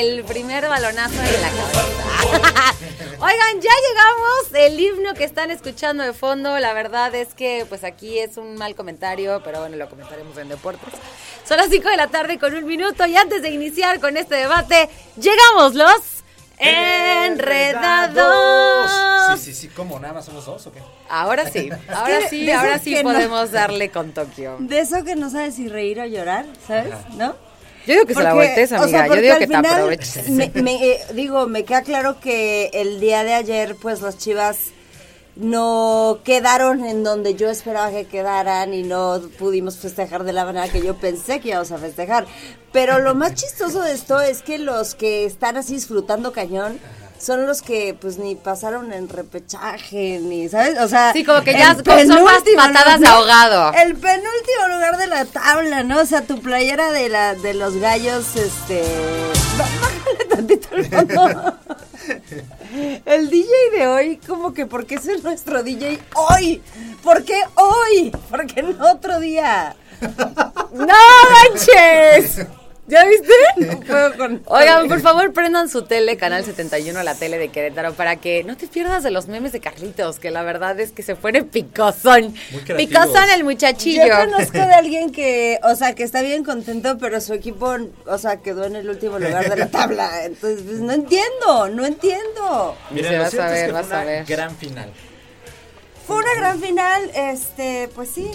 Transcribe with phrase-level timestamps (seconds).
[0.00, 2.74] El primer balonazo en la cabeza.
[3.20, 4.54] Oigan, ya llegamos.
[4.54, 8.54] El himno que están escuchando de fondo, la verdad es que pues aquí es un
[8.56, 10.88] mal comentario, pero bueno, lo comentaremos en deportes.
[11.46, 14.36] Son las 5 de la tarde con un minuto y antes de iniciar con este
[14.36, 15.96] debate, llegamos los
[16.58, 18.90] enredados.
[19.38, 19.98] Sí, sí, sí, ¿cómo?
[20.00, 20.80] ¿Nada más somos dos o qué?
[21.08, 24.56] Ahora sí, ahora que sí, ahora sí no- podemos darle con Tokio.
[24.60, 26.94] De eso que no sabes si reír o llorar, ¿sabes?
[27.16, 27.34] ¿No?
[27.86, 29.02] Yo digo que se la Porque, voltees, o sea, amiga.
[29.04, 30.28] Yo porque digo que te aproveches.
[30.28, 34.72] Me, me, eh, digo, me queda claro que el día de ayer, pues las chivas
[35.36, 40.68] no quedaron en donde yo esperaba que quedaran y no pudimos festejar de la manera
[40.68, 42.26] que yo pensé que íbamos a festejar.
[42.72, 46.78] Pero lo más chistoso de esto es que los que están así disfrutando cañón
[47.20, 50.78] son los que pues ni pasaron en repechaje ni, ¿sabes?
[50.80, 53.72] O sea, Sí, como que ya son más patadas de ahogado.
[53.74, 56.00] El penúltimo lugar de la tabla, ¿no?
[56.00, 58.82] O sea, tu playera de la de los gallos, este...
[59.58, 61.54] Bájale tantito el fondo.
[63.04, 66.62] El DJ de hoy, como que, ¿por qué es nuestro DJ hoy?
[67.02, 68.10] ¿Por qué hoy?
[68.30, 69.76] ¿Por qué no otro día?
[70.72, 70.94] ¡No
[71.52, 72.46] manches!
[72.90, 73.32] ¿Ya viste?
[73.56, 77.94] No puedo con- Oigan, por favor, prendan su tele, Canal 71, la tele de Querétaro,
[77.94, 81.02] para que no te pierdas de los memes de Carlitos, que la verdad es que
[81.02, 82.34] se pone picosón.
[82.76, 84.06] Picosón el muchachillo.
[84.06, 88.18] Yo conozco de alguien que, o sea, que está bien contento, pero su equipo, o
[88.18, 90.24] sea, quedó en el último lugar de la tabla.
[90.24, 92.76] Entonces, pues, no entiendo, no entiendo.
[92.90, 94.24] Mira, vas a es ver, que vas fue a una ver.
[94.24, 94.90] gran final.
[96.06, 98.30] Fue una gran final, este, pues sí.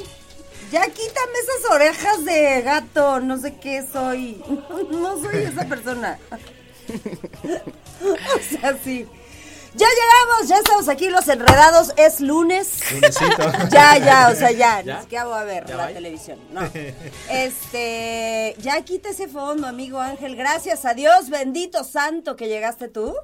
[0.72, 4.44] Ya quítame esas orejas de gato, no sé qué soy.
[4.92, 6.18] No soy esa persona.
[8.02, 9.08] O sea, sí.
[9.74, 12.80] Ya llegamos, ya estamos aquí los enredados, es lunes.
[12.92, 13.52] Lunesito.
[13.72, 15.94] Ya, ya, o sea, ya, siquiera voy a ver ¿Ya la va?
[15.94, 16.40] televisión.
[16.52, 16.62] No.
[17.30, 20.36] Este, ya quita ese fondo, amigo Ángel.
[20.36, 23.16] Gracias a Dios, bendito santo que llegaste tú.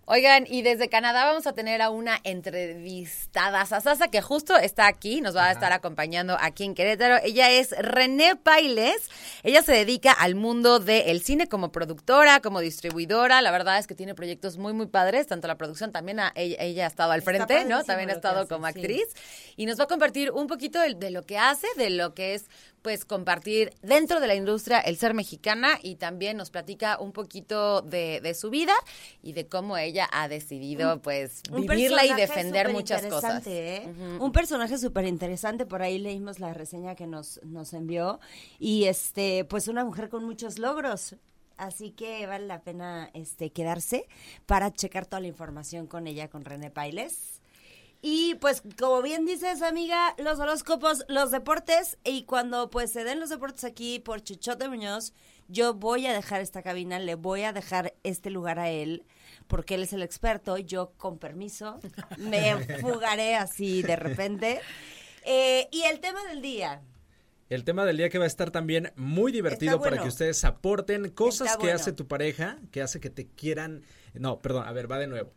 [0.06, 5.22] Oigan, y desde Canadá vamos a tener a una entrevistada Sasasa que justo está aquí,
[5.22, 7.16] nos va a estar acompañando aquí en Querétaro.
[7.24, 9.08] Ella es René Pailes.
[9.44, 13.40] Ella se dedica al mundo del cine como productora, como distribuidora.
[13.40, 16.56] La verdad es que tiene proyectos muy, muy padres, tanto la producción también a- ella,
[16.60, 17.82] ella ha estado al frente, ¿no?
[17.84, 18.78] También ha estado hace, como sí.
[18.78, 19.06] actriz
[19.56, 22.34] y nos va a compartir un poquito de, de lo que hace, de lo que
[22.34, 22.44] es
[22.84, 27.80] pues compartir dentro de la industria el ser mexicana y también nos platica un poquito
[27.80, 28.74] de, de su vida
[29.22, 33.42] y de cómo ella ha decidido pues un vivirla y defender muchas cosas.
[33.46, 33.88] ¿eh?
[34.20, 38.20] Un personaje súper interesante, por ahí leímos la reseña que nos, nos envió.
[38.58, 41.16] Y este, pues una mujer con muchos logros.
[41.56, 44.06] Así que vale la pena este quedarse
[44.44, 47.40] para checar toda la información con ella, con René Pailes.
[48.06, 53.18] Y pues, como bien dices, amiga, los horóscopos, los deportes, y cuando pues se den
[53.18, 55.14] los deportes aquí por Chuchote Muñoz,
[55.48, 59.06] yo voy a dejar esta cabina, le voy a dejar este lugar a él,
[59.46, 61.80] porque él es el experto, yo con permiso
[62.18, 64.60] me fugaré así de repente.
[65.26, 66.82] Eh, y el tema del día.
[67.48, 71.08] El tema del día que va a estar también muy divertido para que ustedes aporten
[71.08, 71.76] cosas Está que bueno.
[71.76, 73.84] hace tu pareja, que hace que te quieran.
[74.12, 75.32] No, perdón, a ver, va de nuevo.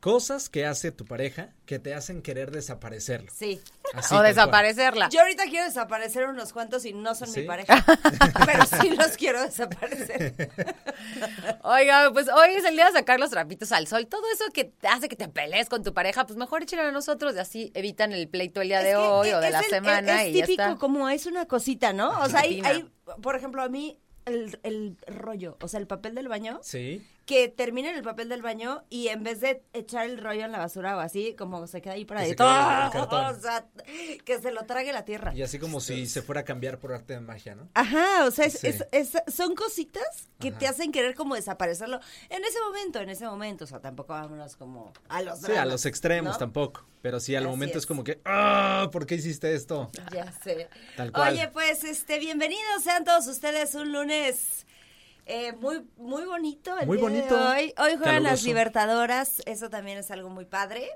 [0.00, 3.30] Cosas que hace tu pareja que te hacen querer desaparecerlo.
[3.34, 3.60] Sí.
[3.92, 5.10] Así, o desaparecerla.
[5.10, 7.40] Yo ahorita quiero desaparecer unos cuantos y no son ¿Sí?
[7.40, 7.84] mi pareja.
[8.46, 10.34] pero sí los quiero desaparecer.
[11.62, 14.06] Oiga, pues hoy es el día de sacar los trapitos al sol.
[14.06, 16.92] Todo eso que te hace que te pelees con tu pareja, pues mejor échenlo a
[16.92, 19.60] nosotros y así evitan el pleito el día de que hoy o de es la
[19.60, 20.76] el- semana es y ya típico está.
[20.76, 22.10] como es una cosita, ¿no?
[22.22, 22.90] O sea, hay, hay,
[23.22, 27.06] por ejemplo, a mí el, el rollo, o sea, el papel del baño, Sí.
[27.30, 30.50] Que termina en el papel del baño y en vez de echar el rollo en
[30.50, 33.66] la basura o así, como se queda ahí o sea,
[34.24, 35.32] que se lo trague la tierra.
[35.32, 37.68] Y así como si se fuera a cambiar por arte de magia, ¿no?
[37.74, 38.66] Ajá, o sea, es, Sí.
[38.66, 40.58] es- es- son cositas que Ajá.
[40.58, 42.00] te hacen querer como desaparecerlo
[42.30, 45.64] en ese momento, en ese momento, o sea, tampoco vámonos como a los Sí, a
[45.66, 46.38] los extremos ¿no?
[46.38, 46.84] tampoco.
[47.00, 47.84] Pero sí, al Así momento es.
[47.84, 47.86] es.
[47.86, 48.88] como que, ¡ah!
[48.90, 49.88] ¿Por qué hiciste esto?
[50.12, 50.68] Ya sé.
[50.96, 51.32] Tal cual.
[51.34, 54.66] Oye, pues, este, bienvenidos sean todos ustedes un lunes
[55.30, 56.76] eh, muy, muy bonito.
[56.76, 58.42] El Muy día de bonito, hoy, hoy juegan las.
[58.42, 60.90] Libertadoras, eso también es algo muy padre.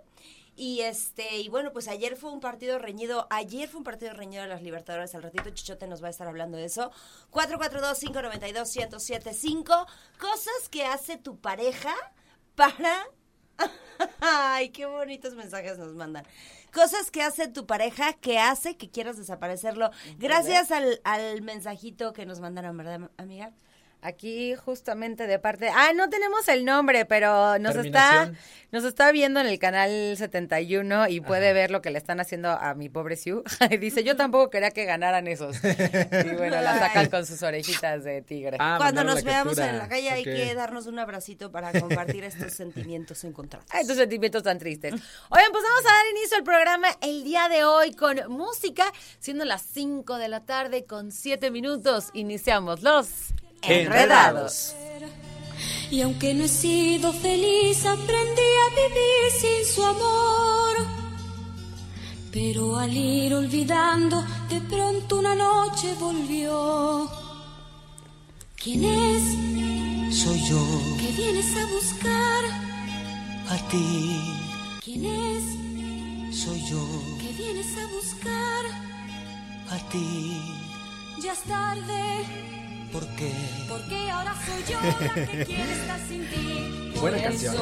[0.57, 4.43] Y este, y bueno, pues ayer fue un partido reñido, ayer fue un partido reñido
[4.43, 6.91] de las Libertadores, al ratito Chichote nos va a estar hablando de eso.
[7.31, 9.87] 442-592-1075,
[10.19, 11.95] cosas que hace tu pareja
[12.57, 13.07] para
[14.21, 16.27] Ay, qué bonitos mensajes nos mandan.
[16.73, 19.91] Cosas que hace tu pareja que hace que quieras desaparecerlo.
[20.19, 23.53] Gracias al, al mensajito que nos mandaron, ¿verdad, amiga?
[24.05, 28.31] Aquí justamente de parte, ah, no tenemos el nombre, pero nos está
[28.71, 31.55] nos está viendo en el canal 71 y puede Ajá.
[31.55, 33.43] ver lo que le están haciendo a mi pobre Sue.
[33.71, 38.05] Y Dice, "Yo tampoco quería que ganaran esos." Y bueno, la sacan con sus orejitas
[38.05, 38.59] de tigre.
[38.61, 39.71] Ah, Cuando nos veamos captura.
[39.71, 43.67] en la calle hay que darnos un abracito para compartir estos sentimientos encontrados.
[43.71, 44.93] Ay, estos sentimientos tan tristes.
[44.93, 48.85] Oigan, pues vamos a dar inicio al programa el día de hoy con música,
[49.19, 52.11] siendo las 5 de la tarde con 7 minutos.
[52.13, 53.33] Iniciamos los
[53.69, 54.75] Enredados.
[55.91, 60.77] Y aunque no he sido feliz, aprendí a vivir sin su amor.
[62.33, 67.09] Pero al ir olvidando, de pronto una noche volvió.
[68.57, 69.23] ¿Quién es
[70.17, 70.59] Soy yo,
[70.99, 72.45] que vienes a buscar?
[73.51, 74.21] a ti,
[74.83, 76.81] ¿Quién es soy yo,
[77.21, 78.65] que vienes a buscar?
[79.71, 80.41] a ti,
[81.23, 82.25] Ya es tarde,
[82.95, 83.31] ¿por qué?
[83.69, 86.91] porque ahora soy yo la que quiere estar sin ti.
[86.95, 87.57] Por Buena canción.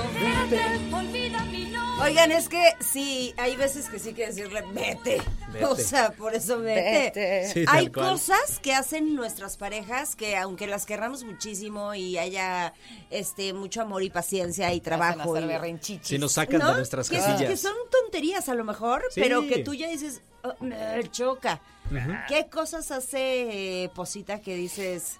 [0.50, 2.04] vete, olvida mi nombre.
[2.06, 5.20] Oigan, es que sí, hay veces que sí que decirle vete.
[5.52, 5.64] Vete.
[5.64, 7.12] O sea, por eso vete.
[7.14, 7.48] Vete.
[7.52, 8.10] Sí, hay cual.
[8.10, 12.72] cosas que hacen nuestras parejas que aunque las querramos muchísimo y haya
[13.10, 15.98] este mucho amor y paciencia y trabajo y-.
[16.02, 16.68] Si nos sacan ¿no?
[16.68, 17.50] de nuestras que, casillas.
[17.50, 19.20] que son tonterías a lo mejor, Sí.
[19.20, 21.60] pero que tú ya dices, "Oh, me choca.
[22.28, 25.18] ¿Qué cosas hace eh, Posita que dices?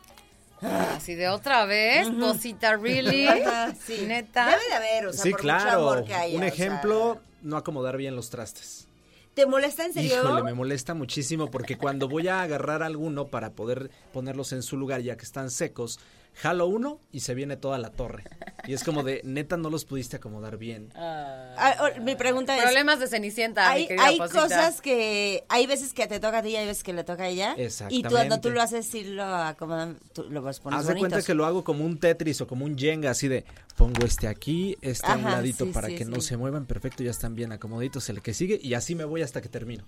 [0.62, 4.04] Así de otra vez, Posita, really, "Neta, sí"?
[4.06, 4.46] neta.
[4.46, 5.80] Debe de haber, o sea, sí, por mucho claro.
[5.90, 8.86] amor que haya, Un o sea, ejemplo, no acomodar bien los trastes.
[9.34, 10.22] ¿Te molesta en serio?
[10.22, 14.76] Híjole, me molesta muchísimo porque cuando voy a agarrar alguno para poder ponerlos en su
[14.76, 15.98] lugar ya que están secos,
[16.34, 18.24] jalo uno y se viene toda la torre.
[18.66, 20.90] Y es como de, neta, no los pudiste acomodar bien.
[20.94, 24.40] Ah, oh, mi pregunta es, Problemas de Cenicienta, hay, querida hay Posita.
[24.40, 27.24] cosas que hay veces que te toca a ti y hay veces que le toca
[27.24, 27.54] a ella.
[27.56, 28.38] Y tú, cuando Exactamente.
[28.40, 31.44] tú lo haces, sí lo acomodan, tú lo vas pones Haz de cuenta que lo
[31.44, 33.44] hago como un Tetris o como un Jenga, así de
[33.76, 37.02] pongo este aquí, este a un ladito sí, para sí, que no se muevan, perfecto,
[37.02, 39.84] ya están bien acomoditos, el que sigue y así me voy hasta que termino.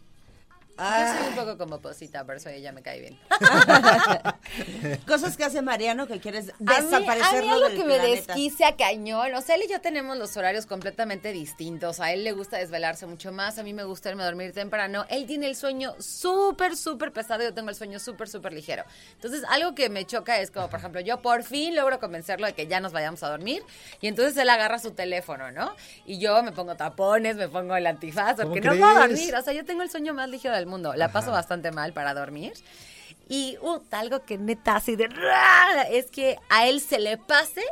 [0.77, 1.17] Yo Ah.
[1.19, 3.19] soy un poco como Posita, por eso ella me cae bien.
[5.07, 7.95] Cosas que hace Mariano que quieres A mí, a mí desaparecerlo algo del que me
[7.97, 8.35] planeta.
[8.35, 9.35] desquicia cañón.
[9.35, 12.01] O sea, él y yo tenemos los horarios completamente distintos.
[12.01, 13.59] A él le gusta desvelarse mucho más.
[13.59, 15.05] A mí me gusta irme a dormir temprano.
[15.09, 17.43] Él tiene el sueño súper, súper pesado.
[17.43, 18.85] Yo tengo el sueño súper, súper ligero.
[19.15, 22.53] Entonces, algo que me choca es como, por ejemplo, yo por fin logro convencerlo de
[22.55, 23.63] que ya nos vayamos a dormir.
[24.01, 25.75] Y entonces él agarra su teléfono, ¿no?
[26.05, 29.35] Y yo me pongo tapones, me pongo el antifaz, ¿Cómo porque no puedo dormir.
[29.37, 30.95] O sea, yo tengo el sueño más ligero del mundo.
[30.95, 31.37] La paso Ajá.
[31.39, 32.53] bastante mal para dormir.
[33.29, 35.09] Y uh, algo que neta así de
[35.91, 37.63] es que a él se le pase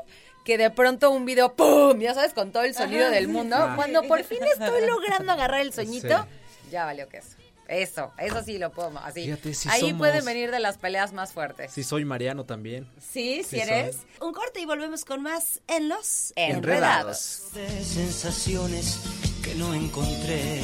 [0.45, 1.99] que de pronto un video ¡pum!
[2.01, 3.57] Ya sabes, con todo el sonido del mundo.
[3.77, 6.27] Cuando por fin estoy logrando agarrar el sueñito,
[6.65, 6.71] Sí.
[6.71, 7.37] ya valió que eso.
[7.69, 9.25] Eso, eso sí lo puedo, así.
[9.25, 11.71] Fíjate, sí Ahí somos- pueden venir de las peleas más fuertes.
[11.73, 12.87] Sí, soy Mariano también.
[13.01, 13.97] Sí, si Sí eres.
[13.97, 14.29] soy.
[14.29, 17.45] Un corte y volvemos con más en los Enredados.
[17.55, 18.99] De sensaciones
[19.45, 20.61] que no encontré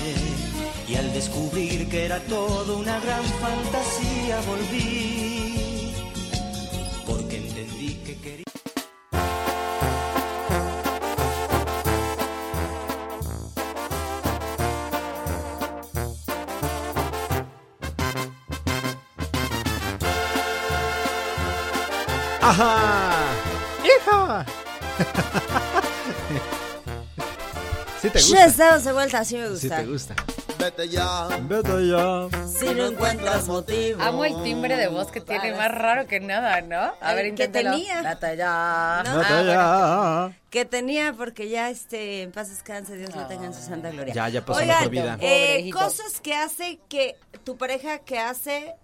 [0.89, 5.93] y al descubrir que era todo una gran fantasía volví
[7.07, 8.45] porque entendí que quería
[22.41, 22.77] ¡Ajá!
[23.85, 24.47] ¡Hija!
[28.01, 28.47] Sí te Ya gusta.
[28.47, 29.77] estamos de vuelta, así me Sí gusta.
[29.79, 30.15] te gusta.
[30.59, 31.29] Vete ya.
[31.43, 32.29] Vete ya.
[32.47, 34.03] Si no encuentras motivo.
[34.03, 36.93] Amo el timbre de voz que tiene, más raro que nada, ¿no?
[37.01, 37.71] A El ver, que inténtalo.
[37.77, 38.03] tenía.
[38.03, 39.03] Vete ya.
[39.07, 39.19] No.
[39.19, 40.29] Vete Ah, bueno.
[40.31, 40.37] ya.
[40.51, 44.13] Que tenía, porque ya este, en paz descanse, Dios lo tenga en su santa gloria.
[44.15, 45.17] Ya, ya pasó Oigan, mejor vida.
[45.21, 48.75] eh, cosas que hace que tu pareja que hace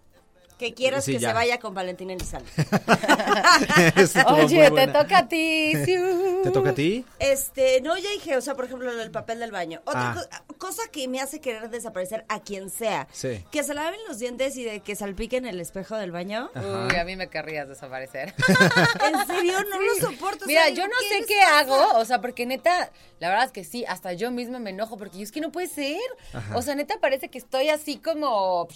[0.64, 1.28] que quieras Sí, que ya.
[1.28, 2.48] se vaya con Valentina Elizalde.
[4.26, 5.72] Oye, te toca a ti.
[6.42, 7.04] ¿Te toca a ti?
[7.18, 9.80] Este, no, ya dije, o sea, por ejemplo, el papel del baño.
[9.84, 10.14] Otra Ah.
[10.48, 13.08] co- cosa que me hace querer desaparecer a quien sea.
[13.12, 13.44] Sí.
[13.50, 16.50] Que se laven los dientes y de que salpiquen el espejo del baño.
[16.54, 18.34] Uy, a mí me querrías desaparecer.
[19.04, 20.44] En serio, no lo soporto.
[20.44, 23.44] o Mira, sea, yo no ¿qué sé qué hago, o sea, porque neta, la verdad
[23.46, 25.98] es que sí, hasta yo misma me enojo, porque yo es que no puede ser.
[26.54, 28.66] O sea, neta parece que estoy así como...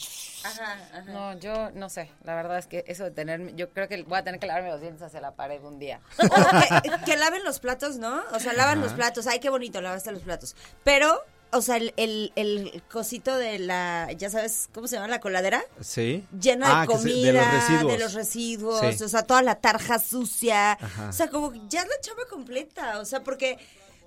[0.45, 1.03] Ajá, ajá.
[1.13, 4.19] No, yo no sé, la verdad es que eso de tener, yo creo que voy
[4.19, 6.01] a tener que lavarme los dientes hacia la pared un día.
[6.19, 8.23] O que, que laven los platos, ¿no?
[8.33, 9.27] O sea, lavan los platos.
[9.27, 10.57] Ay, qué bonito, lavaste los platos.
[10.85, 11.21] Pero,
[11.53, 15.09] o sea, el, el, el cosito de la, ya sabes, ¿cómo se llama?
[15.09, 15.63] La coladera.
[15.81, 16.27] Sí.
[16.39, 17.99] Llena Ah, de se- comida, de los residuos.
[18.01, 19.05] los residuos, Sí.
[19.05, 20.73] o sea, toda la tarja sucia.
[20.73, 21.09] Ajá.
[21.09, 23.59] O sea, como que ya es la chamba completa, o sea, porque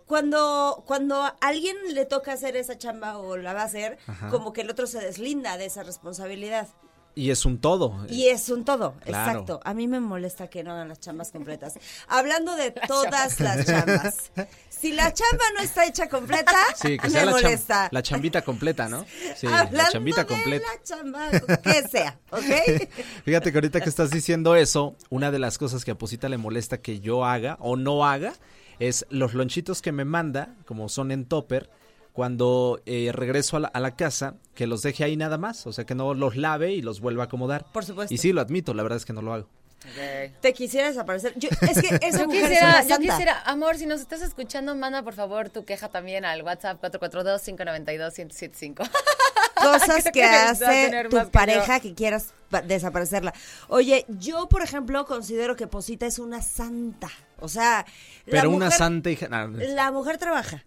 [0.08, 4.28] cuando cuando a alguien le toca hacer esa chamba o la va a hacer, Ajá.
[4.30, 6.68] como que el otro se deslinda de esa responsabilidad.
[7.14, 8.06] Y es un todo.
[8.10, 9.32] Y es un todo, Claro.
[9.32, 9.60] exacto.
[9.66, 11.74] A mí me molesta que no hagan las chambas completas.
[12.08, 14.32] Hablando de todas las chambas.
[14.70, 17.90] Si la chamba no está hecha completa, Sí, que me sea la, cham- molesta.
[17.92, 19.06] la chambita completa, ¿no?
[19.36, 20.66] Sí, la chambita de completa.
[20.74, 21.30] la chamba,
[21.62, 22.90] que sea, ¿ok?
[23.26, 26.38] Fíjate que ahorita que estás diciendo eso, una de las cosas que a Posita le
[26.38, 28.34] molesta que yo haga o no haga
[28.80, 31.70] es los lonchitos que me manda, como son en topper,
[32.14, 35.74] cuando eh, regreso a la, a la casa, que los deje ahí nada más, o
[35.74, 37.66] sea, que no los lave y los vuelva a acomodar.
[37.72, 38.14] Por supuesto.
[38.14, 39.48] Y sí, lo admito, la verdad es que no lo hago.
[40.42, 41.34] Te quisiera desaparecer.
[41.38, 44.22] Yo, es que esa Yo mujer quisiera, es una yo quisiera, amor, si nos estás
[44.22, 48.90] escuchando, manda por favor tu queja también al WhatsApp 442-592-1075.
[49.56, 53.34] Cosas que hace tu que pareja que quieras pa- desaparecerla.
[53.68, 57.10] Oye, yo, por ejemplo, considero que Posita es una santa.
[57.40, 57.86] O sea,
[58.26, 59.28] la Pero una mujer- santa hija...
[59.30, 60.66] nah, La mujer trabaja,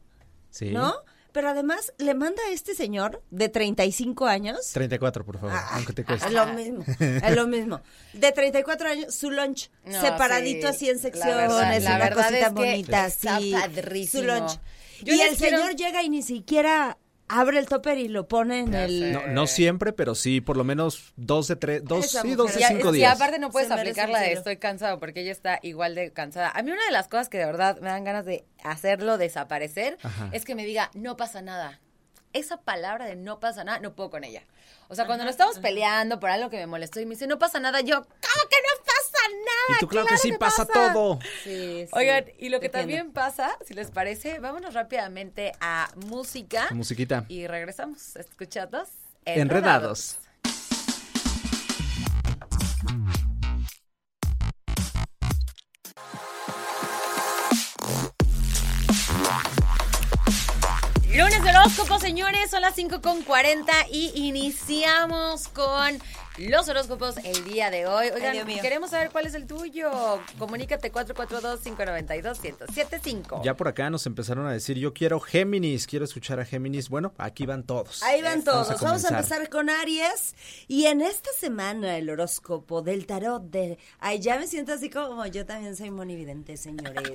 [0.50, 0.70] sí.
[0.70, 0.94] ¿no?
[1.34, 6.04] Pero además le manda a este señor de 35 años 34, por favor, aunque te
[6.04, 6.28] cueste.
[6.28, 7.80] Es lo mismo, es lo mismo.
[8.12, 11.98] De 34 años, su lunch No, separadito sí, así en la secciones, verdad- la una
[12.04, 13.50] verdad cosita es que bonita, así.
[13.52, 14.22] padrísimo.
[14.22, 14.60] Su lunch.
[15.02, 16.96] Yo y el quiero- señor llega y ni siquiera
[17.28, 19.12] abre el topper y lo pone en Ya el...
[19.12, 22.54] No, no siempre, pero sí, por lo menos dos de tres, dos, Esa sí, dos
[22.54, 23.14] de Y, cinco y días.
[23.16, 26.50] aparte no puedes aplicar la de estoy cansado porque ella está igual de cansada.
[26.54, 29.98] A mí una de las cosas que de verdad me dan ganas de hacerlo desaparecer
[30.02, 30.28] Ajá.
[30.32, 31.80] es que me diga no pasa nada.
[32.32, 34.42] Esa palabra de no pasa nada, no puedo con ella.
[34.88, 37.38] O sea, cuando nos estamos peleando por algo que me molestó y me dice no
[37.38, 38.93] pasa nada, yo, ¿cómo que no pasa
[39.28, 39.76] nada?
[39.76, 41.18] Y tú, claro, que sí, pasa, pasa todo.
[41.42, 42.70] Sí, sí, Oigan, y lo que entiendo.
[42.72, 46.68] también pasa, si les parece, vámonos rápidamente a música.
[46.72, 47.24] Musiquita.
[47.28, 48.88] Y regresamos escuchados.
[49.24, 50.18] Enredados.
[61.16, 65.96] Lunes de horóscopo, señores, son las 5 con 40 y iniciamos con
[66.38, 68.08] los horóscopos el día de hoy.
[68.12, 68.58] Oigan, Dios mío.
[68.60, 70.20] queremos saber cuál es el tuyo.
[70.38, 73.42] Comunícate 442-592-1075.
[73.44, 76.88] Ya por acá nos empezaron a decir, yo quiero Géminis, quiero escuchar a Géminis.
[76.88, 78.02] Bueno, aquí van todos.
[78.02, 78.80] Ahí van todos.
[78.80, 80.34] Vamos a, empezar con Aries.
[80.66, 83.78] Y en esta semana el horóscopo del tarot de...
[84.00, 86.94] Ay, ya me siento así como yo también soy monividente, señores.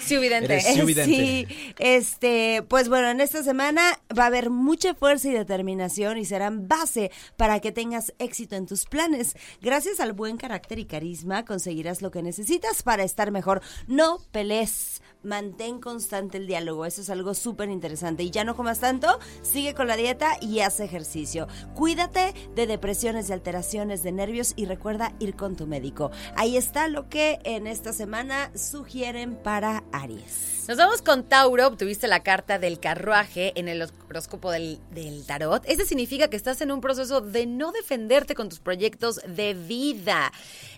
[0.00, 0.54] Sí, evidente.
[0.54, 1.14] Eres- Sí, evidente.
[1.14, 1.46] Sí,
[1.78, 6.68] este, pues bueno, en esta semana va a haber mucha fuerza y determinación y serán
[6.68, 9.34] base para que tengas éxito en tus planes.
[9.60, 13.62] Gracias al buen carácter y carisma conseguirás lo que necesitas para estar mejor.
[13.86, 15.02] No pelees.
[15.22, 18.22] Mantén constante el diálogo, eso es algo súper interesante.
[18.22, 21.46] Y ya no comas tanto, sigue con la dieta y haz ejercicio.
[21.74, 26.10] Cuídate de depresiones y alteraciones de nervios y recuerda ir con tu médico.
[26.36, 30.64] Ahí está lo que en esta semana sugieren para Aries.
[30.68, 31.66] Nos vamos con Tauro.
[31.66, 35.64] Obtuviste la carta del carruaje en el horóscopo del, del tarot.
[35.66, 40.32] Este significa que estás en un proceso de no defenderte con tus proyectos de vida.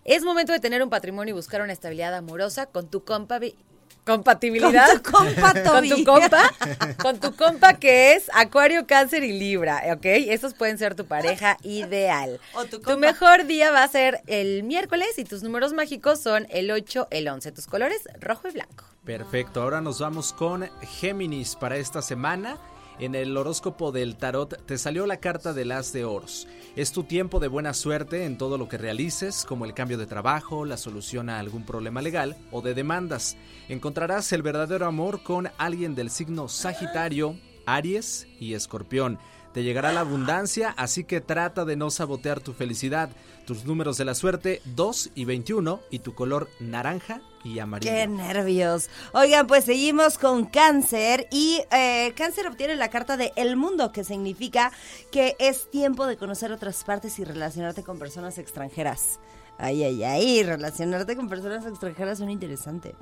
[0.05, 3.39] Es momento de tener un patrimonio y buscar una estabilidad amorosa con tu compa.
[4.05, 5.01] Compatibilidad.
[5.03, 6.53] Con tu compa, Con tu compa.
[7.01, 10.05] Con tu compa que es Acuario, Cáncer y Libra, ¿ok?
[10.05, 12.41] Estos pueden ser tu pareja ideal.
[12.55, 16.47] O tu tu mejor día va a ser el miércoles y tus números mágicos son
[16.51, 17.53] el 8, el 11.
[17.53, 18.85] Tus colores rojo y blanco.
[19.05, 20.69] Perfecto, ahora nos vamos con
[21.01, 22.57] Géminis para esta semana.
[22.99, 26.47] En el horóscopo del tarot te salió la carta del as de oros.
[26.77, 30.07] Es tu tiempo de buena suerte en todo lo que realices, como el cambio de
[30.07, 33.37] trabajo, la solución a algún problema legal o de demandas.
[33.69, 39.19] Encontrarás el verdadero amor con alguien del signo Sagitario, Aries y Escorpión.
[39.53, 43.11] Te llegará la abundancia, así que trata de no sabotear tu felicidad.
[43.47, 47.93] Tus números de la suerte 2 y 21 y tu color naranja y amarillo.
[47.93, 48.89] Qué nervios.
[49.13, 54.05] Oigan, pues seguimos con cáncer y eh, cáncer obtiene la carta de El Mundo, que
[54.05, 54.73] significa
[55.11, 59.19] que es tiempo de conocer otras partes y relacionarte con personas extranjeras.
[59.59, 62.95] Ay, ay, ay, relacionarte con personas extranjeras suena interesante.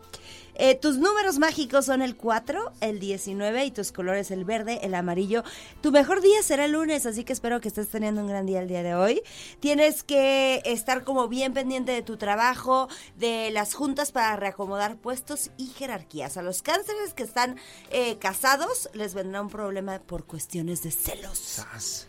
[0.54, 4.95] Eh, tus números mágicos son el 4, el 19 y tus colores el verde, el
[4.95, 5.45] amarillo.
[5.80, 8.61] Tu mejor día será el lunes, así que espero que estés teniendo un gran día
[8.61, 9.23] el día de hoy.
[9.61, 15.50] Tienes que estar como bien pendiente de tu trabajo, de las juntas para reacomodar puestos
[15.57, 16.37] y jerarquías.
[16.37, 17.57] A los cánceres que están
[17.90, 21.64] eh, casados les vendrá un problema por cuestiones de celos.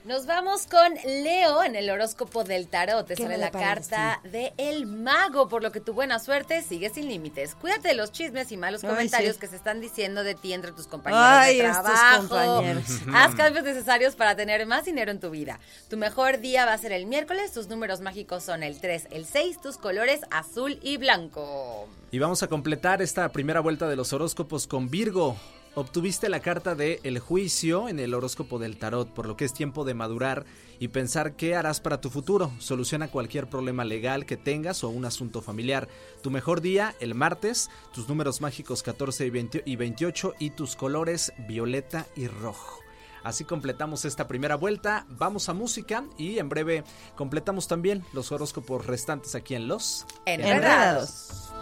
[0.05, 3.07] Nos vamos con Leo en el horóscopo del tarot.
[3.07, 6.89] Te ¿Qué sale la carta de El Mago, por lo que tu buena suerte sigue
[6.89, 7.55] sin límites.
[7.55, 9.39] Cuídate de los chismes y malos Ay, comentarios sí.
[9.41, 12.27] que se están diciendo de ti entre tus compañeros Ay, de estos trabajo.
[12.29, 12.83] compañeros.
[13.13, 15.59] Haz cambios necesarios para tener más dinero en tu vida.
[15.89, 17.51] Tu mejor día va a ser el miércoles.
[17.51, 21.87] Tus números mágicos son el 3, el 6, tus colores azul y blanco.
[22.11, 25.35] Y vamos a completar esta primera vuelta de los horóscopos con Virgo.
[25.73, 29.53] Obtuviste la carta de El juicio en el horóscopo del tarot, por lo que es
[29.53, 30.45] tiempo de madurar
[30.79, 32.51] y pensar qué harás para tu futuro.
[32.59, 35.87] Soluciona cualquier problema legal que tengas o un asunto familiar.
[36.21, 40.75] Tu mejor día, el martes, tus números mágicos 14 y 20 y 28 y tus
[40.75, 42.81] colores violeta y rojo.
[43.23, 46.83] Así completamos esta primera vuelta, vamos a música y en breve
[47.15, 51.53] completamos también los horóscopos restantes aquí en Los Enredados.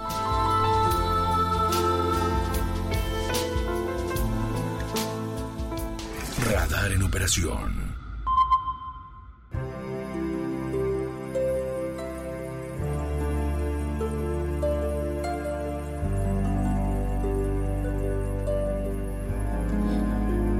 [6.50, 7.96] Radar en operación.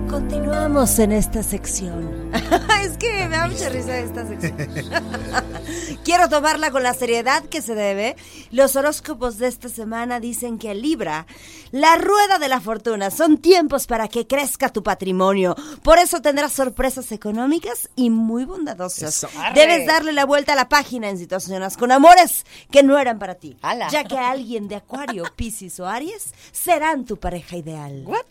[0.08, 2.18] Continuamos en esta sección.
[2.83, 4.55] es que me da mucha risa esta sección.
[6.04, 8.15] Quiero tomarla con la seriedad que se debe.
[8.51, 11.25] Los horóscopos de esta semana dicen que Libra,
[11.71, 15.56] la rueda de la fortuna, son tiempos para que crezca tu patrimonio.
[15.84, 19.23] Por eso tendrás sorpresas económicas y muy bondadosas.
[19.23, 19.30] Eso.
[19.54, 23.36] Debes darle la vuelta a la página en situaciones con amores que no eran para
[23.36, 23.58] ti.
[23.62, 23.89] Ala.
[23.89, 28.04] Ya que alguien de Acuario, Piscis o Aries serán tu pareja ideal.
[28.06, 28.25] ¿What?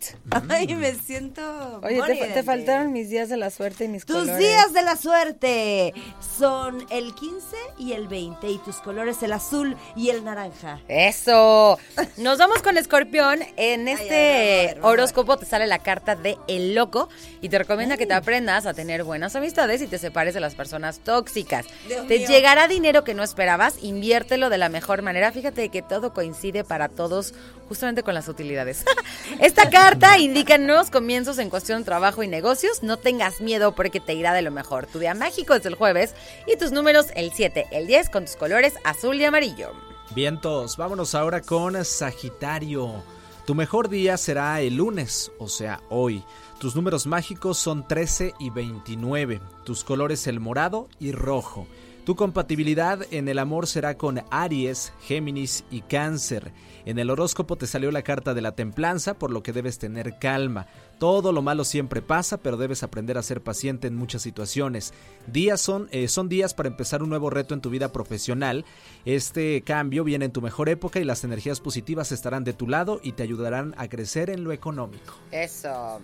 [0.48, 1.80] Ay, me siento.
[1.82, 4.38] Oye, te, te de- faltaron mis días de la suerte y mis Tus colores.
[4.38, 5.94] días de la suerte
[6.38, 10.80] son el 15 y el 20 y tus colores el azul y el naranja.
[10.88, 11.78] Eso.
[12.16, 13.40] Nos vamos con Escorpión.
[13.56, 17.08] En este horóscopo te sale la carta de El Loco
[17.40, 20.54] y te recomienda que te aprendas a tener buenas amistades y te separes de las
[20.54, 21.66] personas tóxicas.
[21.86, 22.28] Dios te mío.
[22.28, 25.32] llegará dinero que no esperabas, inviértelo de la mejor manera.
[25.32, 27.34] Fíjate que todo coincide para todos
[27.68, 28.84] justamente con las utilidades.
[29.40, 32.82] Esta carta indica nuevos comienzos en cuestión de trabajo y negocios.
[32.82, 34.86] No tengas miedo porque te irá de lo mejor.
[34.86, 36.14] Tu día mágico es el jueves
[36.46, 39.72] y tus números el 7, el 10 con tus colores azul y amarillo.
[40.14, 43.02] Vientos, vámonos ahora con Sagitario.
[43.44, 46.22] Tu mejor día será el lunes, o sea, hoy.
[46.58, 49.40] Tus números mágicos son 13 y 29.
[49.64, 51.66] Tus colores el morado y rojo.
[52.08, 56.52] Tu compatibilidad en el amor será con Aries, Géminis y Cáncer.
[56.86, 60.18] En el horóscopo te salió la carta de la templanza, por lo que debes tener
[60.18, 60.68] calma.
[60.98, 64.94] Todo lo malo siempre pasa, pero debes aprender a ser paciente en muchas situaciones.
[65.26, 68.64] Días son, eh, son días para empezar un nuevo reto en tu vida profesional.
[69.04, 73.00] Este cambio viene en tu mejor época y las energías positivas estarán de tu lado
[73.02, 75.12] y te ayudarán a crecer en lo económico.
[75.30, 76.00] Eso.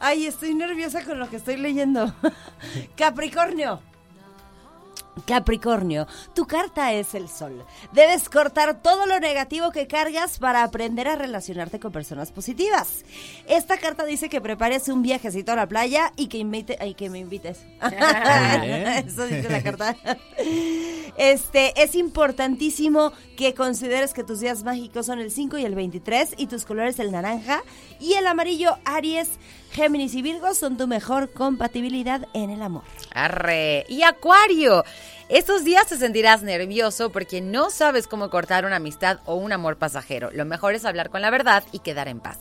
[0.00, 2.10] Ay, estoy nerviosa con lo que estoy leyendo.
[2.96, 3.82] Capricornio.
[5.26, 7.64] Capricornio, tu carta es el sol.
[7.92, 13.04] Debes cortar todo lo negativo que cargas para aprender a relacionarte con personas positivas.
[13.46, 17.10] Esta carta dice que prepares un viajecito a la playa y que invite, ay, que
[17.10, 17.64] me invites.
[19.06, 19.96] Eso dice la carta.
[21.16, 26.34] Este, es importantísimo que consideres que tus días mágicos son el 5 y el 23
[26.36, 27.62] y tus colores el naranja
[28.00, 29.30] y el amarillo Aries,
[29.72, 32.82] Géminis y Virgo son tu mejor compatibilidad en el amor.
[33.12, 33.84] Arre.
[33.88, 34.84] Y Acuario.
[35.28, 39.78] Estos días te sentirás nervioso porque no sabes cómo cortar una amistad o un amor
[39.78, 40.30] pasajero.
[40.32, 42.38] Lo mejor es hablar con la verdad y quedar en paz.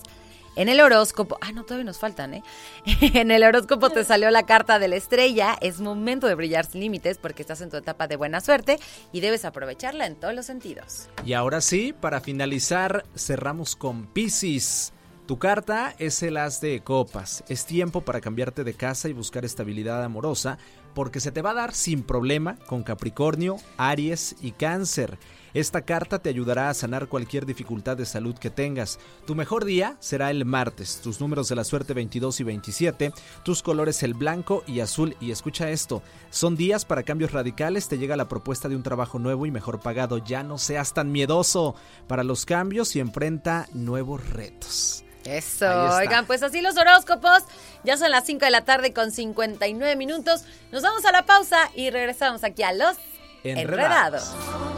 [0.56, 2.44] En el horóscopo, ah, no, todavía nos faltan, ¿eh?
[3.14, 5.58] En el horóscopo te salió la carta de la estrella.
[5.62, 8.80] Es momento de brillar sin límites porque estás en tu etapa de buena suerte
[9.12, 11.10] y debes aprovecharla en todos los sentidos.
[11.26, 14.94] Y ahora sí, para finalizar, cerramos con Pisces.
[15.26, 17.44] Tu carta es el as de copas.
[17.48, 20.58] Es tiempo para cambiarte de casa y buscar estabilidad amorosa
[20.94, 25.18] porque se te va a dar sin problema con Capricornio, Aries y Cáncer.
[25.54, 28.98] Esta carta te ayudará a sanar cualquier dificultad de salud que tengas.
[29.28, 31.00] Tu mejor día será el martes.
[31.04, 33.14] Tus números de la suerte 22 y 27.
[33.44, 35.16] Tus colores el blanco y azul.
[35.22, 36.02] Y escucha esto.
[36.32, 37.88] Son días para cambios radicales.
[37.88, 40.18] Te llega la propuesta de un trabajo nuevo y mejor pagado.
[40.18, 41.76] Ya no seas tan miedoso
[42.08, 45.04] para los cambios y enfrenta nuevos retos.
[45.26, 47.44] Eso, oigan, pues así los horóscopos.
[47.84, 50.44] Ya son las 5 de la tarde con 59 minutos.
[50.72, 52.98] Nos vamos a la pausa y regresamos aquí a los
[53.44, 54.34] Enredados.
[54.34, 54.73] enredados.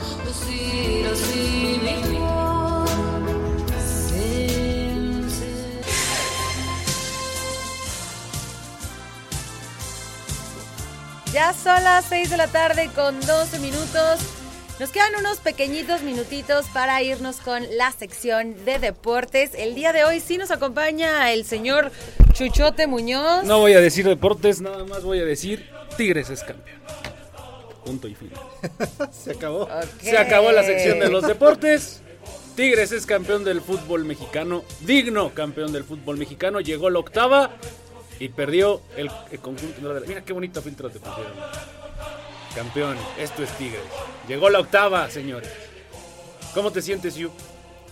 [11.36, 14.22] Ya son las 6 de la tarde con 12 minutos.
[14.80, 19.52] Nos quedan unos pequeñitos minutitos para irnos con la sección de deportes.
[19.54, 21.92] El día de hoy sí nos acompaña el señor
[22.32, 23.44] Chuchote Muñoz.
[23.44, 26.80] No voy a decir deportes, nada más voy a decir Tigres es campeón.
[27.84, 28.40] Punto y final.
[29.12, 29.68] Se acabó.
[30.02, 32.00] Se acabó la sección de los deportes.
[32.56, 37.58] Tigres es campeón del fútbol mexicano, digno campeón del fútbol mexicano, llegó la octava
[38.20, 40.02] y perdió el, el conjunto.
[40.08, 41.34] Mira qué bonito filtro te pusieron.
[42.56, 43.82] Campeón, esto es Tigres.
[44.28, 45.52] Llegó la octava, señores.
[46.54, 47.30] ¿Cómo te sientes, Yu?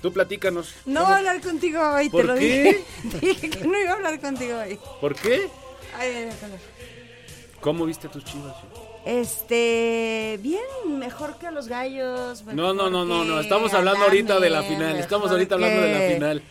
[0.01, 0.73] Tú platícanos.
[0.86, 2.39] No voy a hablar contigo hoy, ¿Por te lo qué?
[2.39, 3.19] dije.
[3.25, 4.79] Dije que no iba a hablar contigo hoy.
[5.01, 5.47] ¿Por qué?
[5.97, 6.29] Ay,
[7.59, 8.55] ¿Cómo viste a tus chivas?
[9.05, 10.62] Este, bien,
[10.97, 12.43] mejor que los gallos.
[12.45, 13.39] No, no, no, no, no.
[13.39, 14.97] Estamos hablando ahorita de la final.
[14.97, 16.43] Estamos ahorita hablando de la final.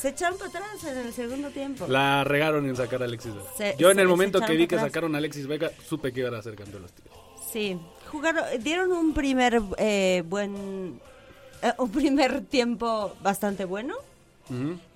[0.00, 1.86] Se echaron para atrás en el segundo tiempo.
[1.86, 3.46] La regaron en sacar a Alexis Vega.
[3.56, 6.20] Se- Yo en se- el momento que vi que sacaron a Alexis Vega, supe que
[6.20, 7.12] iban a ser campeón los Tigres.
[7.52, 7.78] Sí,
[8.10, 11.00] jugaron, dieron un primer eh, buen,
[11.62, 13.94] eh, un primer tiempo bastante bueno.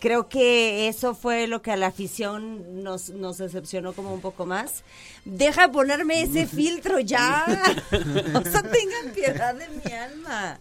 [0.01, 4.47] Creo que eso fue lo que a la afición nos, nos decepcionó como un poco
[4.47, 4.83] más.
[5.25, 7.45] Deja de ponerme ese filtro ya.
[7.93, 10.59] o sea, tengan piedad de mi alma.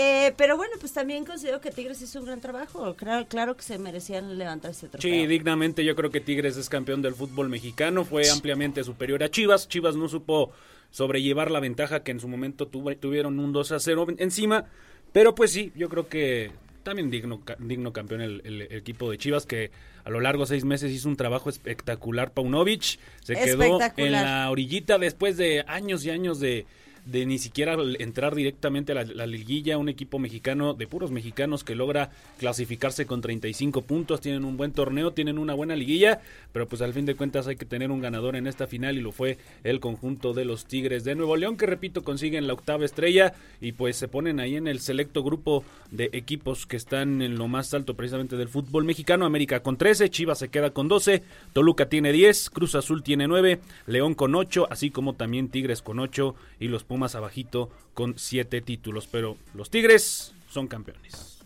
[0.00, 2.94] Eh, pero bueno, pues también considero que Tigres hizo un gran trabajo.
[2.94, 5.10] Claro, claro que se merecían levantar ese trofeo.
[5.10, 9.28] Sí, dignamente yo creo que Tigres es campeón del fútbol mexicano, fue ampliamente superior a
[9.30, 9.68] Chivas.
[9.68, 10.52] Chivas no supo
[10.92, 14.66] sobrellevar la ventaja que en su momento tuvo- tuvieron un 2 a 0 encima,
[15.12, 16.50] pero pues sí, yo creo que
[16.84, 19.70] también digno, digno campeón el, el equipo de Chivas que
[20.04, 22.30] a lo largo de seis meses hizo un trabajo espectacular.
[22.30, 26.64] Paunovic se quedó en la orillita después de años y años de,
[27.10, 31.64] de ni siquiera entrar directamente a la, la liguilla, un equipo mexicano de puros mexicanos
[31.64, 36.20] que logra clasificarse con 35 puntos, tienen un buen torneo, tienen una buena liguilla,
[36.52, 39.00] pero pues al fin de cuentas hay que tener un ganador en esta final y
[39.00, 42.84] lo fue el conjunto de los Tigres de Nuevo León que repito consiguen la octava
[42.84, 47.38] estrella y pues se ponen ahí en el selecto grupo de equipos que están en
[47.38, 51.22] lo más alto precisamente del fútbol mexicano, América con 13, Chivas se queda con 12,
[51.54, 55.98] Toluca tiene 10, Cruz Azul tiene 9, León con 8, así como también Tigres con
[55.98, 61.37] 8 y los Pumas abajito con 7 títulos, pero los Tigres son campeones.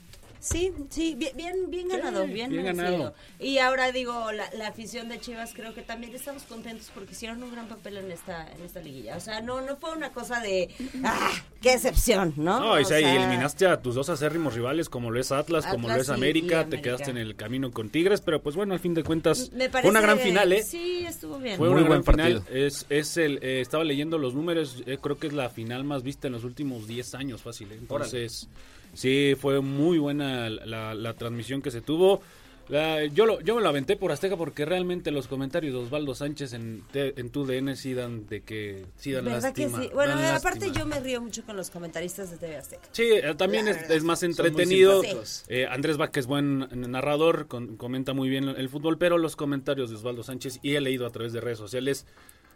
[0.44, 3.14] Sí, sí, bien, bien, bien ganado, bien, bien ganado.
[3.38, 7.40] Y ahora digo, la, la afición de Chivas creo que también estamos contentos porque hicieron
[7.44, 9.16] un gran papel en esta, en esta liguilla.
[9.16, 10.68] O sea, no, no fue una cosa de,
[11.04, 12.58] ah, qué excepción, ¿no?
[12.58, 15.30] No, y, O sea, y sea, eliminaste a tus dos acérrimos rivales, como lo es
[15.30, 16.82] Atlas, como lo es América, y te América.
[16.82, 19.82] quedaste en el camino con Tigres, pero pues bueno, al fin de cuentas Me fue
[19.88, 20.62] una gran parece- final, ¿eh?
[20.64, 21.56] Sí, estuvo bien.
[21.56, 22.42] Fue Muy una buen gran final.
[22.42, 22.66] partido.
[22.66, 26.02] Es, es el, eh, estaba leyendo los números, eh, creo que es la final más
[26.02, 27.70] vista en los últimos 10 años, fácil.
[27.70, 27.76] ¿eh?
[27.78, 28.48] Entonces,
[28.92, 32.20] sí, fue muy buena la, la transmisión que se tuvo.
[32.68, 36.14] La- yo, lo, yo me lo aventé por Azteca porque realmente los comentarios de Osvaldo
[36.14, 39.80] Sánchez en, te- en tu DN sí dan de que sí dan ¿Verdad lástima.
[39.80, 39.90] que sí?
[39.92, 40.78] Bueno, dan aparte lástima.
[40.78, 42.88] yo me río mucho con los comentaristas de TV Azteca.
[42.92, 45.02] Sí, eh, también es, más entretenido.
[45.48, 49.96] Eh, Andrés Vázquez, buen narrador, con- comenta muy bien el fútbol, pero los comentarios de
[49.96, 52.06] Osvaldo Sánchez, y he leído a través de redes sociales,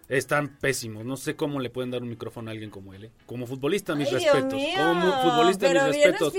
[0.09, 1.05] están pésimos.
[1.05, 3.05] No sé cómo le pueden dar un micrófono a alguien como él.
[3.07, 3.11] ¿eh?
[3.27, 4.53] Como futbolista, mis Ay, respetos.
[4.55, 6.33] mío, como futbolista, pero mis respetos.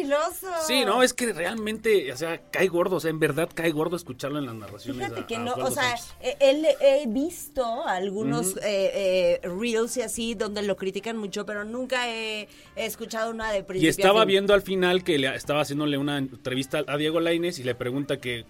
[0.66, 3.96] Sí, no, es que realmente, o sea, cae gordo, o sea, en verdad cae gordo
[3.98, 5.04] escucharlo en las narraciones.
[5.08, 9.98] Fíjate a- que a no, o sea, eh, él, he visto algunos eh, eh, reels
[9.98, 13.90] y así donde lo critican mucho, pero nunca he, he escuchado una de Y principio
[13.90, 17.64] a estaba viendo al final que le estaba haciéndole una entrevista a Diego Lainez y
[17.64, 18.46] le pregunta que,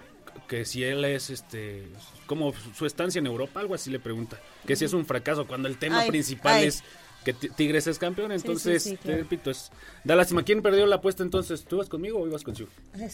[0.48, 1.88] que si él es este
[2.26, 4.40] como su estancia en Europa, algo así le pregunta.
[4.66, 6.68] Que si es un fracaso cuando el tema Ay, principal ay.
[6.68, 6.84] es
[7.24, 9.18] que Ti- Tigres es campeón, entonces sí, te claro.
[9.18, 9.70] repito, es
[10.06, 10.44] da lástima.
[10.44, 11.66] ¿Quién perdió la apuesta entonces?
[11.66, 12.44] ¿Tú ibas conmigo o ibas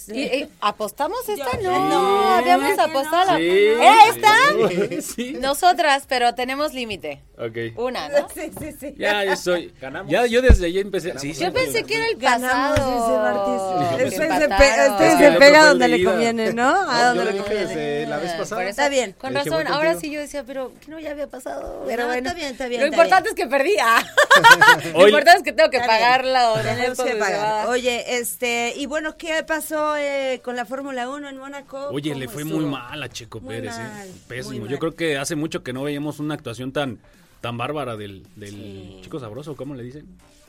[0.09, 1.59] ¿Y- y ¿Apostamos esta?
[1.59, 2.33] Yo- No, Sí.
[2.43, 3.37] habíamos ¿Verdad que apostado.
[3.37, 3.43] Sí.
[3.47, 5.39] ¿Era esta?
[5.39, 7.21] Nosotras, pero tenemos límite.
[7.35, 7.57] Ok.
[7.77, 8.27] Una, ¿no?
[8.29, 8.93] Sí, sí, sí.
[8.95, 9.73] Ya, yo soy.
[9.81, 10.11] Ganamos.
[10.11, 11.17] Ya, yo desde ahí empecé.
[11.17, 12.93] Sí, sí, Yo pensé que era el Ganamos, pasado.
[12.93, 13.97] dice Martis.
[13.97, 14.17] que Este
[15.17, 16.69] se, este pega donde le conviene, ¿no?
[16.69, 17.65] A yo donde le conviene.
[17.65, 18.61] desde la vez pasada.
[18.61, 19.13] eso- Está bien.
[19.17, 19.99] Con razón, ahora contigo.
[20.01, 21.79] sí yo decía, pero que no ya había pasado.
[21.81, 23.37] No, Pero bueno, está bien, está bien, Lo está importante bien.
[23.39, 23.75] es que perdí.
[23.81, 24.03] ah.
[24.93, 27.67] Lo importante es que tengo que pagarla o Tenemos no que pagar.
[27.67, 31.87] Oye, este, y bueno, ¿qué pasó eh, con la Fórmula 1 en Mónaco?
[31.91, 34.11] Oye, ¿Cómo le fue muy mal a Checo Pérez, ¿eh?
[34.27, 34.67] Pésimo.
[34.67, 36.99] Yo creo que hace mucho que no veíamos una actuación tan
[37.43, 40.05] tan bárbara del, del chico sabroso, ¿cómo le dicen?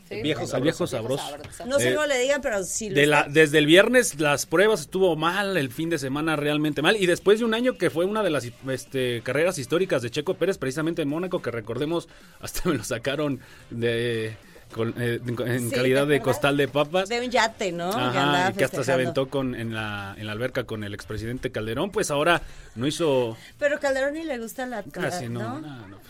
[0.08, 1.26] Sí, Viejo Al viejo sabroso.
[1.26, 1.66] sabroso.
[1.66, 4.46] No sé Eh, cómo le digan, pero sí lo De la, desde el viernes las
[4.46, 7.90] pruebas estuvo mal, el fin de semana realmente mal y después de un año que
[7.90, 12.08] fue una de las este, carreras históricas de Checo Pérez precisamente en Mónaco que recordemos
[12.40, 14.36] hasta me lo sacaron de
[14.72, 17.08] con- eh, en, Sí, calidad ¿te de costal de papas.
[17.08, 17.90] De un yate, ¿no?
[17.90, 21.50] Que Ajá, que hasta se aventó con, en, la, en la alberca con el expresidente
[21.50, 22.42] Calderón, pues ahora
[22.74, 24.82] no hizo Pero Calderón ni le gusta la...
[24.82, 25.60] casi, no, ¿no?
[25.60, 26.03] no, no.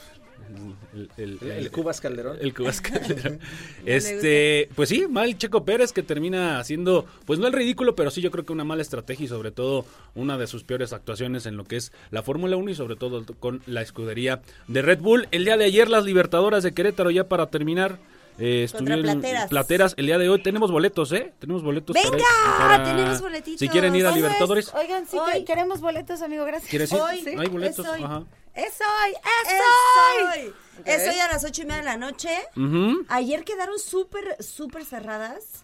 [0.95, 2.38] El, el- El, el- el Cubas Calderón.
[2.40, 3.40] el Cubas Calderón.
[3.85, 8.21] Este, pues sí, mal Checo Pérez que termina haciendo, pues no el ridículo, pero sí
[8.21, 11.57] yo creo que una mala estrategia y sobre todo una de sus peores actuaciones en
[11.57, 15.29] lo que es la Fórmula 1 y sobre todo con la escudería de Red Bull.
[15.31, 17.99] El día de ayer las Libertadoras de Querétaro ya para terminar.
[18.37, 19.49] Eh, estuvieron Plateras.
[19.49, 19.95] Plateras.
[19.97, 21.33] el día de hoy tenemos boletos, ¿eh?
[21.38, 21.95] Tenemos boletos.
[21.95, 22.25] ¡Venga!
[22.59, 23.61] para- Tenemos boletitos.
[23.61, 24.11] Si quieren ir a.
[24.11, 25.33] Libertadores, Oigan, sí, Hoy.
[25.35, 26.69] que queremos boletos, amigo, gracias.
[26.69, 26.99] ¿quieres ir?
[26.99, 28.03] Hoy, Hay boletos, es hoy.
[28.03, 28.25] ajá.
[28.55, 30.45] Es hoy, es, Es hoy.
[30.45, 30.55] hoy.
[30.85, 32.31] Es hoy a las ocho y media de la noche.
[32.57, 33.05] Ujú.
[33.09, 35.63] Ayer quedaron súper, súper cerradas.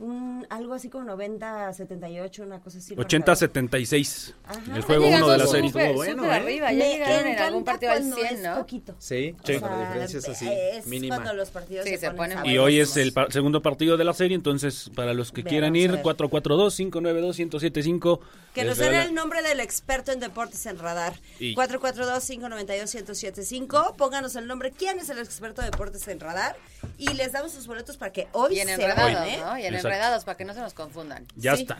[0.00, 2.96] Un, algo así como 90, 78, una cosa así.
[2.96, 4.32] 80-76.
[4.44, 4.58] Ajá.
[4.74, 5.66] El juego Llegando 1 de la serie.
[5.66, 6.32] Estuvo súper bueno, ¿eh?
[6.34, 8.56] arriba, ya Me llegaron en algún partido al cuando 100, es ¿no?
[8.56, 8.94] poquito.
[8.98, 9.58] Sí, Sí.
[9.60, 11.16] con la diferencia es así, es mínima.
[11.16, 14.04] cuando los partidos Sí, se, se ponen Y hoy es el pa- segundo partido de
[14.04, 16.02] la serie, entonces para los que quieran ir, ver.
[16.02, 18.20] 442-592-1075.
[18.54, 21.14] Que nos den el nombre del experto en deportes en radar.
[21.38, 23.94] Y- 442-592-1075.
[23.96, 24.72] Pónganos el nombre.
[24.72, 26.56] ¿Quién es el experto de deportes en radar?
[26.98, 29.38] Y les damos sus boletos para que hoy Y en se vayan, ¿eh?
[29.40, 29.56] ¿no?
[29.94, 31.26] Enredados, para que no se nos confundan.
[31.36, 31.62] Ya Sí.
[31.62, 31.76] está.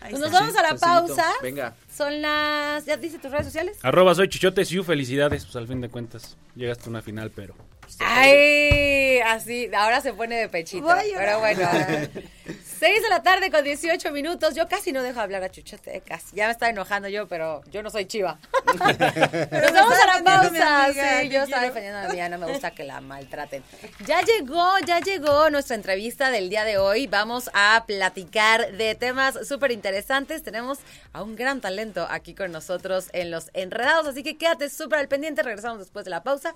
[0.00, 1.26] Pues nos vamos a la pausa.
[1.42, 1.74] Venga.
[1.94, 2.84] Son las...
[2.86, 3.78] ¿Ya dice tus redes sociales?
[3.82, 7.54] Arroba soy Chichotes y felicidades, pues al fin de cuentas llegaste a una final, pero...
[8.00, 10.88] Ay, así, ahora se pone de pechito.
[11.16, 11.68] Pero bueno,
[12.82, 14.56] 6 de la tarde con 18 minutos.
[14.56, 16.34] Yo casi no dejo hablar a Chuchote, casi.
[16.34, 18.38] Ya me está enojando yo, pero yo no soy chiva.
[18.66, 20.84] Nos vamos a la mi pausa.
[20.86, 23.62] amiga, sí, yo estaba defendiendo a la mía, no me gusta que la maltraten.
[24.04, 27.06] Ya llegó, ya llegó nuestra entrevista del día de hoy.
[27.06, 30.42] Vamos a platicar de temas súper interesantes.
[30.42, 30.80] Tenemos
[31.12, 35.06] a un gran talento aquí con nosotros en Los Enredados, así que quédate súper al
[35.08, 35.44] pendiente.
[35.44, 36.52] Regresamos después de la pausa.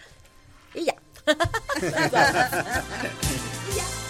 [0.74, 0.94] Y ya.
[1.80, 3.76] That's awesome.
[3.76, 4.05] yeah.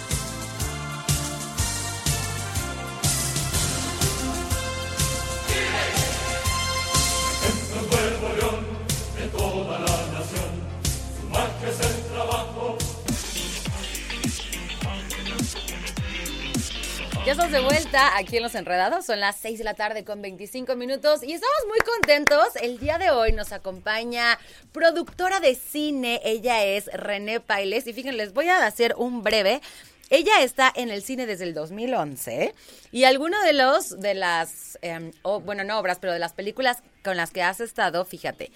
[17.27, 19.05] Ya estamos de vuelta aquí en Los Enredados.
[19.05, 22.55] Son las 6 de la tarde con 25 minutos y estamos muy contentos.
[22.61, 24.39] El día de hoy nos acompaña
[24.71, 26.21] productora de cine.
[26.23, 27.85] Ella es René Pailes.
[27.85, 29.59] Y fíjense, les voy a hacer un breve.
[30.09, 32.55] Ella está en el cine desde el 2011
[32.93, 35.11] y alguno de los de las em,
[35.43, 38.53] bueno no obras pero de las películas con las que has estado fíjate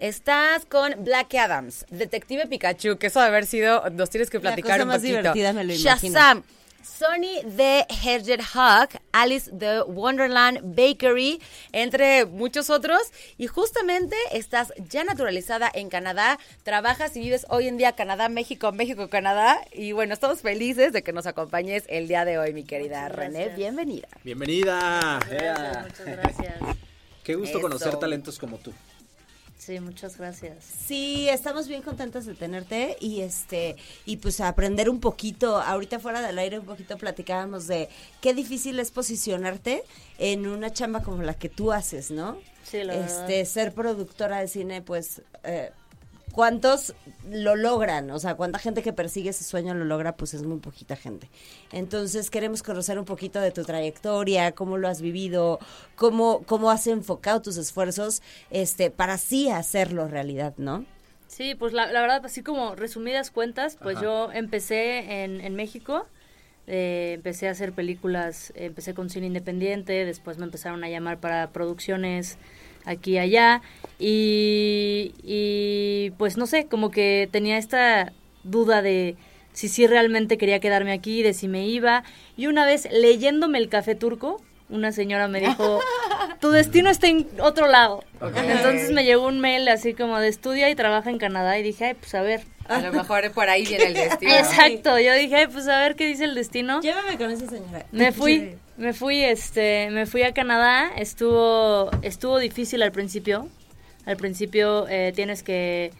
[0.00, 4.42] Estás con Black Adams, Detective Pikachu, que eso de haber sido, nos tienes que La
[4.42, 5.18] platicar cosa un más poquito.
[5.18, 6.14] divertida, me lo imagino.
[6.14, 6.42] Shazam,
[6.82, 11.40] Sonny the Hedgehog, Alice the Wonderland Bakery,
[11.72, 13.00] entre muchos otros.
[13.38, 18.72] Y justamente estás ya naturalizada en Canadá, trabajas y vives hoy en día Canadá, México,
[18.72, 19.60] México, Canadá.
[19.72, 23.50] Y bueno, estamos felices de que nos acompañes el día de hoy, mi querida René.
[23.50, 24.08] Bienvenida.
[24.24, 25.20] Bienvenida.
[25.24, 26.54] Muchas gracias.
[27.22, 27.60] Qué gusto Eso.
[27.60, 28.72] conocer talentos como tú.
[29.60, 30.64] Sí, muchas gracias.
[30.86, 35.60] Sí, estamos bien contentas de tenerte y este y pues aprender un poquito.
[35.60, 37.90] Ahorita fuera del aire un poquito platicábamos de
[38.22, 39.84] qué difícil es posicionarte
[40.18, 42.38] en una chamba como la que tú haces, ¿no?
[42.62, 43.44] Sí, la este verdad.
[43.44, 45.72] ser productora de cine, pues eh,
[46.32, 46.94] ¿Cuántos
[47.28, 48.10] lo logran?
[48.10, 50.16] O sea, ¿cuánta gente que persigue ese sueño lo logra?
[50.16, 51.28] Pues es muy poquita gente.
[51.72, 55.58] Entonces queremos conocer un poquito de tu trayectoria, cómo lo has vivido,
[55.96, 60.84] cómo, cómo has enfocado tus esfuerzos este, para sí hacerlo realidad, ¿no?
[61.26, 64.04] Sí, pues la, la verdad, así como resumidas cuentas, pues Ajá.
[64.04, 66.06] yo empecé en, en México,
[66.66, 71.50] eh, empecé a hacer películas, empecé con cine independiente, después me empezaron a llamar para
[71.50, 72.36] producciones
[72.84, 73.62] aquí y allá,
[73.98, 78.12] y, y pues no sé, como que tenía esta
[78.44, 79.16] duda de
[79.52, 82.04] si sí realmente quería quedarme aquí, de si me iba,
[82.36, 84.40] y una vez leyéndome el café turco,
[84.70, 85.80] una señora me dijo,
[86.40, 88.04] tu destino está en otro lado.
[88.20, 91.86] Entonces me llegó un mail así como de estudia y trabaja en Canadá y dije,
[91.86, 92.42] ay, pues a ver.
[92.68, 94.32] A lo mejor por ahí viene el destino.
[94.32, 96.80] Exacto, yo dije, ay, pues a ver qué dice el destino.
[96.80, 97.84] Llévame con esa señora.
[97.90, 100.90] Me fui, me fui, este, me fui a Canadá.
[100.96, 103.48] Estuvo, estuvo difícil al principio.
[104.06, 105.92] Al principio eh, tienes que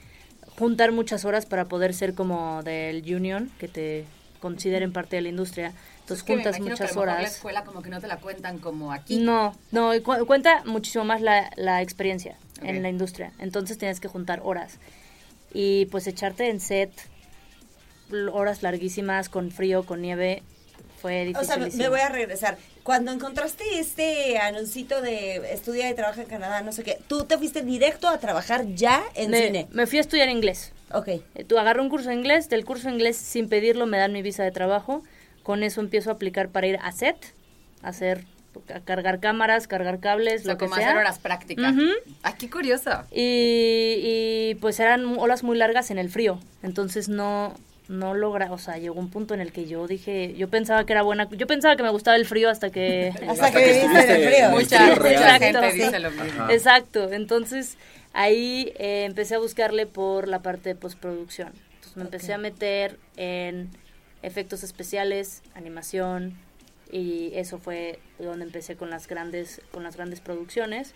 [0.59, 4.05] juntar muchas horas para poder ser como del union, que te
[4.41, 5.73] consideren parte de la industria.
[6.01, 7.35] Entonces Es que me juntas que muchas a lo mejor La horas.
[7.35, 9.19] escuela como que no te la cuentan como aquí.
[9.19, 13.33] No, no, y cu- cuenta muchísimo más la, la experiencia en la industria.
[13.39, 14.79] Entonces tienes que juntar horas.
[15.53, 16.91] Y pues echarte en set
[18.33, 20.43] horas larguísimas, con frío, con nieve,
[21.01, 21.81] fue O sea, difícil.
[21.83, 22.57] me voy a regresar.
[22.83, 27.37] Cuando encontraste este anuncito de estudia y trabaja en Canadá, no sé qué, ¿tú te
[27.39, 29.69] fuiste directo a trabajar ya en me, cine?
[29.71, 30.73] me fui a estudiar inglés.
[30.93, 31.09] Ok.
[31.09, 34.13] Eh, Tú agarré un curso de inglés, del curso de inglés sin pedirlo me dan
[34.13, 35.03] mi visa de trabajo,
[35.43, 37.17] con eso empiezo a aplicar para ir a set,
[37.83, 38.25] a hacer,
[38.75, 40.87] a cargar cámaras, cargar cables, O sea, lo que como sea.
[40.89, 41.73] hacer horas prácticas.
[41.75, 41.85] Ujú.
[42.23, 42.91] Ah, qué curioso.
[43.13, 47.55] Y, y, pues eran olas muy largas en el frío, entonces no
[47.91, 50.93] no logra, o sea, llegó un punto en el que yo dije, yo pensaba que
[50.93, 54.11] era buena, yo pensaba que me gustaba el frío hasta que Hasta que viviste en
[54.11, 54.51] el frío.
[54.51, 55.41] Mucha, frío real.
[55.41, 56.43] gente Exacto, dice lo mismo.
[56.45, 56.53] Ajá.
[56.53, 57.77] Exacto, entonces
[58.13, 61.53] ahí eh, empecé a buscarle por la parte de postproducción.
[61.75, 63.71] Entonces me empecé a meter en
[64.23, 66.39] efectos especiales, animación
[66.93, 70.95] y eso fue donde empecé con las grandes con las grandes producciones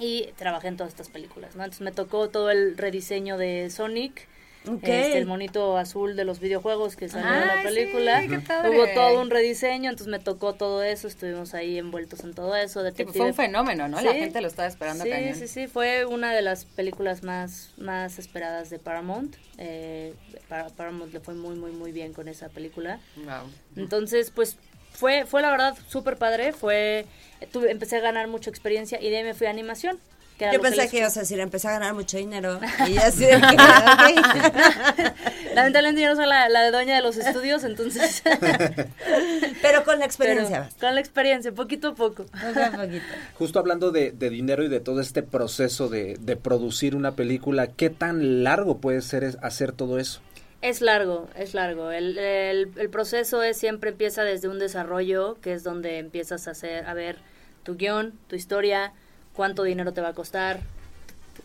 [0.00, 1.62] y trabajé en todas estas películas, ¿no?
[1.62, 4.26] Entonces me tocó todo el rediseño de Sonic,
[4.68, 4.84] Ok.
[4.84, 8.22] este, el monito azul de los videojuegos que salió en la película.
[8.22, 8.70] sí, qué padre.
[8.70, 12.80] Hubo todo un rediseño, entonces me tocó todo eso, estuvimos ahí envueltos en todo eso.
[12.80, 14.00] Sí, pues Detective fue un fenómeno, ¿no?
[14.00, 15.34] La gente lo estaba esperando sí, cañón.
[15.34, 19.36] Sí, sí, fue una de las películas más, más esperadas de Paramount.
[19.58, 20.14] Eh,
[20.48, 23.00] para Paramount le fue muy, muy, muy bien con esa película.
[23.16, 23.50] Wow.
[23.76, 24.56] Entonces, pues
[24.92, 26.52] fue, fue la verdad súper padre.
[26.52, 27.06] Fue,
[27.50, 29.98] tuve, empecé a ganar mucha experiencia y de ahí me fui a animación.
[30.40, 32.58] Yo que pensé les- que ibas a decir, empecé a ganar mucho dinero.
[32.88, 35.12] Y ya así de que, ok.
[35.54, 38.22] Lamentablemente yo no soy la, la de dueña de los estudios, entonces...
[39.62, 40.68] Pero con la pero experiencia.
[40.80, 42.24] con la experiencia, poquito a poco.
[42.24, 43.04] Poco a poquito.
[43.38, 47.68] Justo hablando de, de dinero y de todo este proceso de, de producir una película,
[47.68, 50.20] ¿qué tan largo puede ser hacer todo eso?
[50.62, 51.90] Es largo, es largo.
[51.92, 56.52] El, el, el proceso es siempre empieza desde un desarrollo, que es donde empiezas a
[56.52, 57.18] hacer, a ver
[57.62, 58.92] tu guion, tu historia,
[59.34, 60.60] cuánto dinero te va a costar,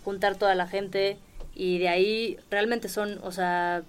[0.04, 1.17] juntar toda la gente
[1.56, 3.84] y de ahí realmente son, o sea,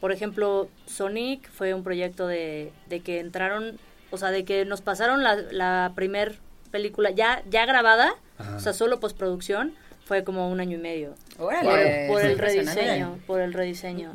[0.00, 3.78] por ejemplo, Sonic fue un proyecto de, de que entraron,
[4.10, 6.38] o sea, de que nos pasaron la, la primer
[6.70, 8.14] película ya, ya grabada,
[8.56, 12.06] o sea, solo postproducción, fue como un año y medio Órale.
[12.08, 14.12] por, el rediseño, por el rediseño.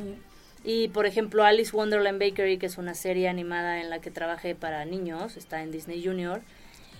[0.63, 4.55] Y por ejemplo, Alice Wonderland Bakery, que es una serie animada en la que trabajé
[4.55, 6.41] para niños, está en Disney Junior.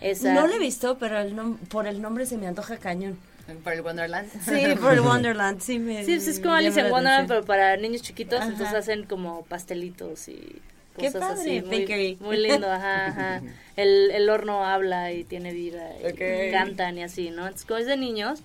[0.01, 3.17] Esa, No lo he visto, pero el nom- por el nombre se me antoja cañón.
[3.63, 4.29] Por el Wonderland.
[4.43, 7.43] Sí, por el Wonderland, sí me Sí, pues es como Alice en la Wonderland, pero
[7.43, 8.49] para niños chiquitos, Ajá.
[8.49, 10.61] entonces hacen como pastelitos y
[10.97, 11.61] Qué cosas padre, así.
[11.67, 12.17] Muy, bakery.
[12.21, 13.41] muy lindo, ajá, ajá.
[13.75, 16.51] El, el horno habla y tiene vida y Ok.
[16.51, 17.47] cantan y así, ¿no?
[17.47, 18.39] Es como es de niños,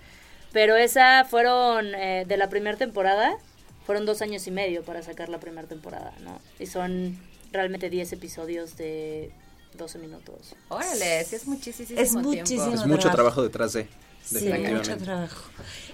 [0.52, 3.36] pero esa fueron eh, de la primera temporada,
[3.84, 6.40] fueron dos años y medio para sacar la primera temporada, ¿no?
[6.58, 7.16] Y son
[7.52, 9.30] realmente 10 episodios de
[9.76, 10.54] 12 minutos.
[10.68, 12.28] Órale, sí es muchísimo Es tiempo.
[12.28, 12.74] muchísimo.
[12.74, 13.88] Es mucho trabajo detrás de,
[14.24, 15.40] Sí, mucho trabajo.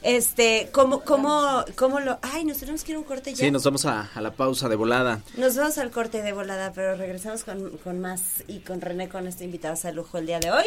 [0.01, 2.19] Este, ¿cómo, cómo, cómo lo...?
[2.23, 3.45] Ay, nos tenemos que ir a un corte ya.
[3.45, 5.21] Sí, nos vamos a, a la pausa de volada.
[5.37, 9.27] Nos vamos al corte de volada, pero regresamos con, con más y con René con
[9.27, 10.67] este invitado a lujo el día de hoy.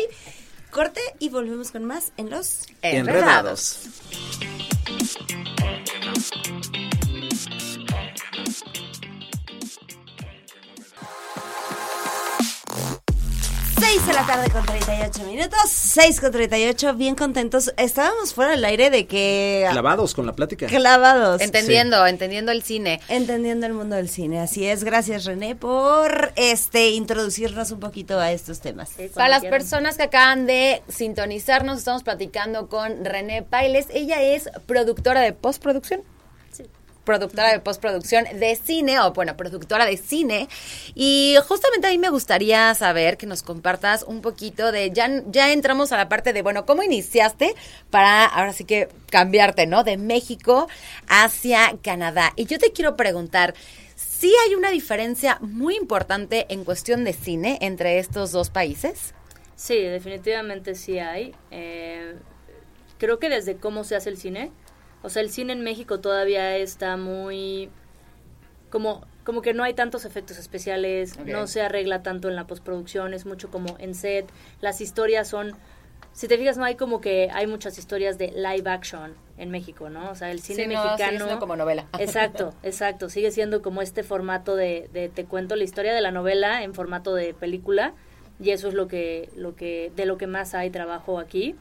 [0.69, 2.59] Corte y volvemos con más en los...
[2.83, 3.79] Enredados.
[13.79, 17.73] Seis de la tarde con 38 minutos, 6 con 38, bien contentos.
[17.77, 19.67] Estábamos fuera del aire de que...
[19.69, 20.67] Clavados con la plática.
[20.67, 21.41] Clavados.
[21.41, 23.01] Entendiendo, entendiendo el cine.
[23.09, 24.83] Entendiendo el mundo del cine, así es.
[24.83, 28.89] Gracias René por este introducirnos un poquito a estos temas.
[28.95, 29.59] Sí, Para las quieran.
[29.59, 33.87] personas que acaban de sintonizarnos, estamos platicando con René Pailes.
[33.93, 36.01] Ella es productora de postproducción.
[37.05, 40.49] Productora de postproducción de cine, o bueno, productora de cine.
[40.95, 44.91] Y justamente a mí me gustaría saber que nos compartas un poquito de.
[44.91, 47.53] Ya, ya entramos a la parte de, bueno, ¿cómo iniciaste
[47.89, 49.83] para ahora sí que cambiarte, ¿no?
[49.83, 50.67] De México
[51.07, 52.33] hacia Canadá.
[52.35, 53.53] Y yo te quiero preguntar.
[53.95, 59.13] ¿Sí hay una diferencia muy importante en cuestión de cine entre estos dos países?
[59.55, 61.33] Sí, definitivamente sí hay.
[61.51, 62.15] Eh,
[62.97, 64.51] creo que desde cómo se hace el cine.
[65.05, 67.69] O sea, el cine en México todavía está muy...
[68.69, 73.13] Como como que no hay tantos efectos especiales, no se arregla tanto en la postproducción,
[73.13, 74.29] es mucho como en set,
[74.61, 75.55] las historias son,
[76.13, 79.89] si te fijas, no hay como que hay muchas historias de live action en México,
[79.89, 80.11] ¿no?
[80.11, 81.17] O sea, el cine Sí, no, sigue mexicano...
[81.17, 81.87] siendo como novela.
[81.99, 86.11] Exacto, exacto, sigue siendo como este formato de, de te cuento la historia de la
[86.11, 87.95] novela en formato de película
[88.39, 91.55] y eso es lo que, lo que, de lo que más hay trabajo aquí.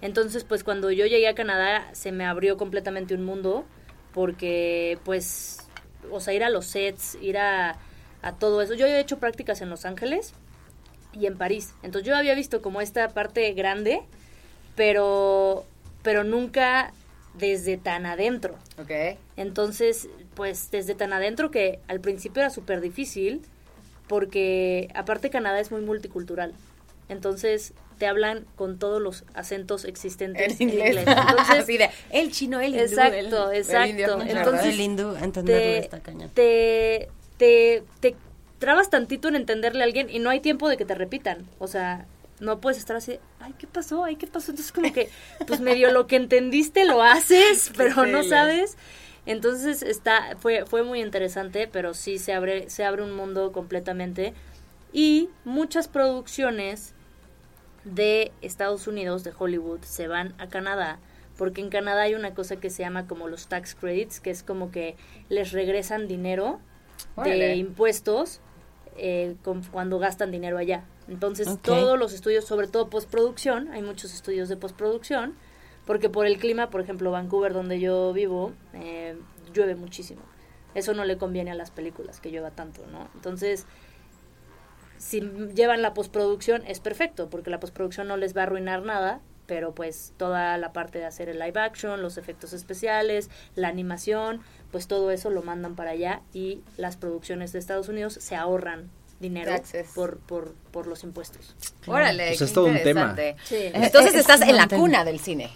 [0.00, 3.64] Entonces, pues cuando yo llegué a Canadá se me abrió completamente un mundo
[4.12, 5.68] porque pues,
[6.10, 7.78] o sea, ir a los sets, ir a,
[8.22, 8.74] a todo eso.
[8.74, 10.32] Yo he hecho prácticas en Los Ángeles
[11.12, 11.74] y en París.
[11.82, 14.02] Entonces yo había visto como esta parte grande,
[14.76, 15.66] pero,
[16.02, 16.92] pero nunca
[17.34, 18.54] desde tan adentro.
[18.80, 19.18] Ok.
[19.36, 23.42] Entonces, pues desde tan adentro que al principio era súper difícil,
[24.06, 26.54] porque aparte Canadá es muy multicultural.
[27.08, 30.96] Entonces te hablan con todos los acentos existentes En inglés.
[31.06, 33.88] Entonces, Así de, el chino, el hindú, Exacto, el- el exacto.
[33.90, 34.20] indio.
[34.22, 36.30] Entonces, el hindú, entenderlo te, está cañón.
[36.34, 38.16] te, te, te
[38.58, 41.46] trabas tantito en entenderle a alguien y no hay tiempo de que te repitan.
[41.58, 42.06] O sea,
[42.40, 44.04] no puedes estar así, ay, ¿qué pasó?
[44.04, 44.50] Ay, ¿qué pasó?
[44.52, 45.10] Entonces como que,
[45.46, 48.76] pues medio lo que entendiste lo haces, pero no sabes.
[49.26, 54.32] Entonces está, fue, fue muy interesante, pero sí se abre, se abre un mundo completamente.
[54.92, 56.94] Y muchas producciones
[57.94, 60.98] de Estados Unidos, de Hollywood, se van a Canadá,
[61.36, 64.42] porque en Canadá hay una cosa que se llama como los tax credits, que es
[64.42, 64.96] como que
[65.28, 66.60] les regresan dinero
[67.30, 68.40] de impuestos
[68.96, 70.84] eh, con- cuando gastan dinero allá.
[71.08, 75.34] Entonces todos los estudios, sobre todo postproducción, hay muchos estudios de postproducción,
[75.86, 79.16] porque por el clima, por ejemplo, Vancouver, donde yo vivo, eh,
[79.54, 80.20] llueve muchísimo.
[80.74, 83.08] Eso no le conviene a las películas que llueva tanto, ¿no?
[83.14, 83.64] Entonces,
[84.98, 85.20] si
[85.54, 89.74] llevan la postproducción es perfecto, porque la postproducción no les va a arruinar nada, pero
[89.74, 94.40] pues toda la parte de hacer el live action, los efectos especiales, la animación,
[94.70, 98.90] pues todo eso lo mandan para allá y las producciones de Estados Unidos se ahorran
[99.20, 99.52] dinero
[99.94, 101.54] por, por, por los impuestos.
[101.86, 103.16] Órale, Pues es todo un tema.
[103.44, 103.56] Sí.
[103.72, 104.80] Entonces Es estás en la tema.
[104.82, 105.50] cuna del cine.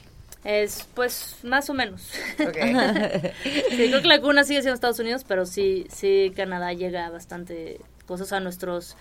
[0.45, 2.03] Es pues más o menos.
[2.39, 7.81] Sí, creo que la cuna sigue siendo Estados Unidos, pero sí, sí Canadá llega bastante
[8.13, 8.97] cosas a nuestros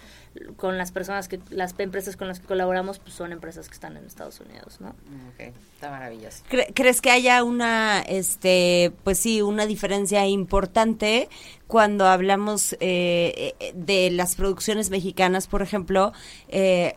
[0.55, 3.97] con las personas que las empresas con las que colaboramos pues son empresas que están
[3.97, 4.89] en Estados Unidos, ¿no?
[5.34, 6.43] Ok, está maravilloso.
[6.49, 11.28] Cre- ¿Crees que haya una, este, pues sí, una diferencia importante
[11.68, 16.14] cuando hablamos eh, eh, de las producciones mexicanas, por ejemplo,
[16.47, 16.95] eh,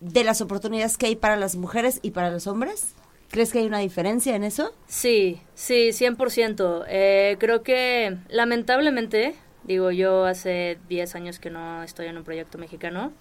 [0.00, 2.94] de las oportunidades que hay para las mujeres y para los hombres?
[3.30, 4.72] ¿Crees que hay una diferencia en eso?
[4.88, 6.84] Sí, sí, 100%.
[6.86, 9.34] Eh, creo que lamentablemente,
[9.64, 13.12] digo yo hace 10 años que no estoy en un proyecto mexicano,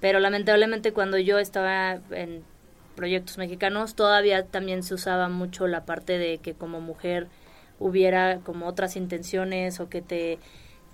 [0.00, 2.44] pero lamentablemente cuando yo estaba en
[2.94, 7.28] proyectos mexicanos todavía también se usaba mucho la parte de que como mujer
[7.78, 10.38] hubiera como otras intenciones o que te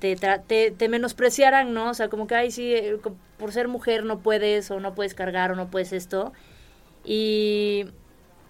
[0.01, 1.91] te, te, menospreciaran, ¿no?
[1.91, 2.99] O sea, como que, ay, sí, eh,
[3.39, 6.33] por ser mujer no puedes o no puedes cargar o no puedes esto.
[7.05, 7.87] Y,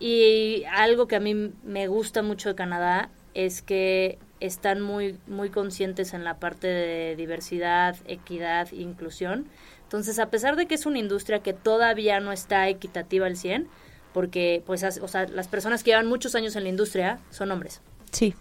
[0.01, 5.51] y algo que a mí me gusta mucho de Canadá es que están muy, muy
[5.51, 9.47] conscientes en la parte de diversidad, equidad e inclusión.
[9.85, 13.69] Entonces, a pesar de que es una industria que todavía no está equitativa al 100,
[14.13, 17.81] porque pues, o sea, las personas que llevan muchos años en la industria son hombres.
[18.11, 18.35] Sí.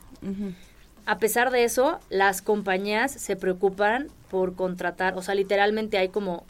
[1.06, 6.45] A pesar de eso, las compañías se preocupan por contratar, o sea, literalmente hay como,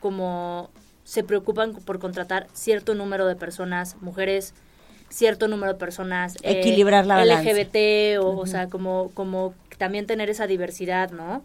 [0.00, 0.70] como
[1.04, 4.54] se preocupan por contratar cierto número de personas, mujeres,
[5.10, 7.24] cierto número de personas, eh, Equilibrar la.
[7.24, 11.42] LGBT, o, o sea, como, como también tener esa diversidad, ¿no?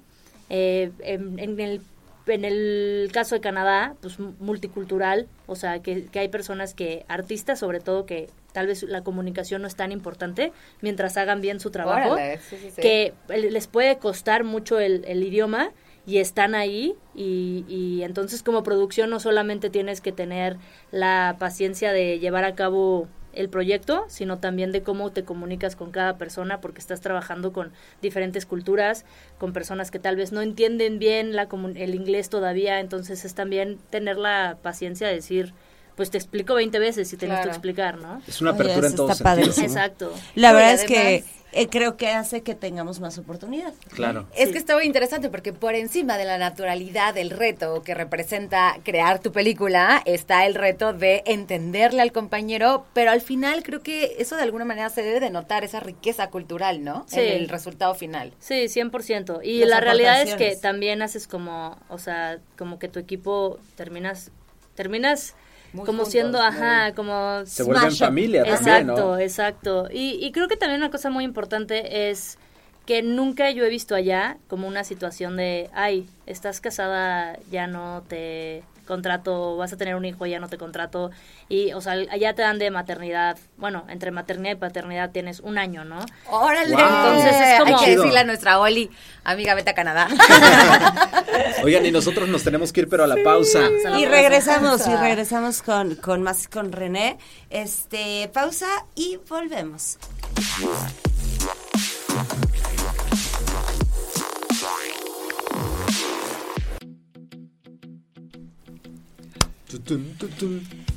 [0.50, 1.82] Eh, en, en el,
[2.28, 7.60] en el caso de Canadá, pues multicultural, o sea, que, que hay personas que, artistas
[7.60, 11.72] sobre todo, que tal vez la comunicación no es tan importante mientras hagan bien su
[11.72, 12.82] trabajo, Órale, sí, sí, sí.
[12.82, 15.72] que les puede costar mucho el, el idioma
[16.08, 20.58] y están ahí y, y entonces como producción no solamente tienes que tener
[20.92, 25.92] la paciencia de llevar a cabo el proyecto, sino también de cómo te comunicas con
[25.92, 27.72] cada persona, porque estás trabajando con
[28.02, 29.06] diferentes culturas,
[29.38, 33.78] con personas que tal vez no entienden bien la el inglés todavía, entonces es también
[33.90, 35.54] tener la paciencia de decir,
[35.96, 37.50] pues te explico 20 veces y te necesito Claro.
[37.52, 38.22] explicar, ¿no?
[38.28, 39.22] Es una Oye, apertura en sentidos.
[39.22, 39.68] padrísimo.
[39.68, 39.74] ¿no?
[39.74, 40.14] Exacto.
[40.36, 41.24] La verdad es que
[41.56, 43.74] eh, creo que hace que tengamos más oportunidad.
[43.94, 44.28] Claro.
[44.36, 48.78] Es que está muy interesante porque por encima de la naturalidad del reto que representa
[48.84, 54.18] crear tu película está el reto de entenderle al compañero, pero al final creo que
[54.20, 57.06] eso de alguna manera se debe de notar esa riqueza cultural, ¿no?
[57.08, 57.22] Sí.
[57.22, 58.34] En el resultado final.
[58.40, 59.40] Sí, 100%.
[59.42, 63.60] Y Las la realidad es que también haces como, o sea, como que tu equipo
[63.76, 64.32] terminas,
[64.76, 65.36] terminas
[65.76, 67.46] Muy como juntos, siendo, muy- ajá, como...
[67.46, 69.20] Se vuelven familia también, Exacto, ¿no?
[69.20, 69.88] exacto.
[69.92, 72.38] Y, y creo que también una cosa muy importante es
[72.86, 78.04] que nunca yo he visto allá como una situación de, ay, estás casada, ya no
[78.08, 81.12] te contrato, vas a tener un hijo, ya no te contrato.
[81.50, 85.58] Y, o sea, allá te dan de maternidad, bueno, entre maternidad y paternidad tienes un
[85.58, 86.00] año, ¿no?
[86.30, 86.76] Órale.
[86.76, 86.84] Wow.
[86.84, 87.78] Entonces es como...
[87.78, 88.90] Hay que decirle a nuestra Oli,
[89.24, 90.08] amiga, vete a Canadá.
[91.64, 93.62] Oigan, y nosotros nos tenemos que ir, pero a la pausa.
[93.98, 97.18] Y regresamos, y regresamos con, con más con René.
[97.50, 99.98] Este, pausa y volvemos.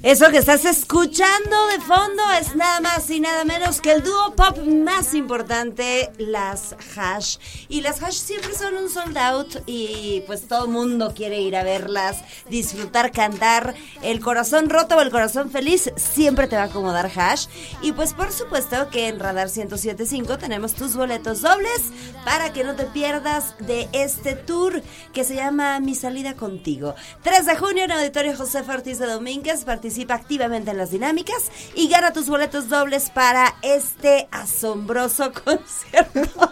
[0.03, 4.35] Eso que estás escuchando de fondo es nada más y nada menos que el dúo
[4.37, 7.39] pop más importante, las Hash.
[7.68, 11.57] Y las Hash siempre son un sold out y pues todo el mundo quiere ir
[11.57, 12.18] a verlas,
[12.49, 13.74] disfrutar, cantar.
[14.03, 17.47] El corazón roto o el corazón feliz siempre te va a acomodar Hash.
[17.83, 21.83] Y pues por supuesto que en Radar 1075 tenemos tus boletos dobles
[22.24, 24.81] para que no te pierdas de este tour
[25.12, 26.95] que se llama Mi salida contigo.
[27.22, 29.64] 3 de junio en Auditorio José Ortiz de Domínguez.
[29.64, 36.50] Participa activamente en las dinámicas y gana tus boletos dobles para este asombroso concierto.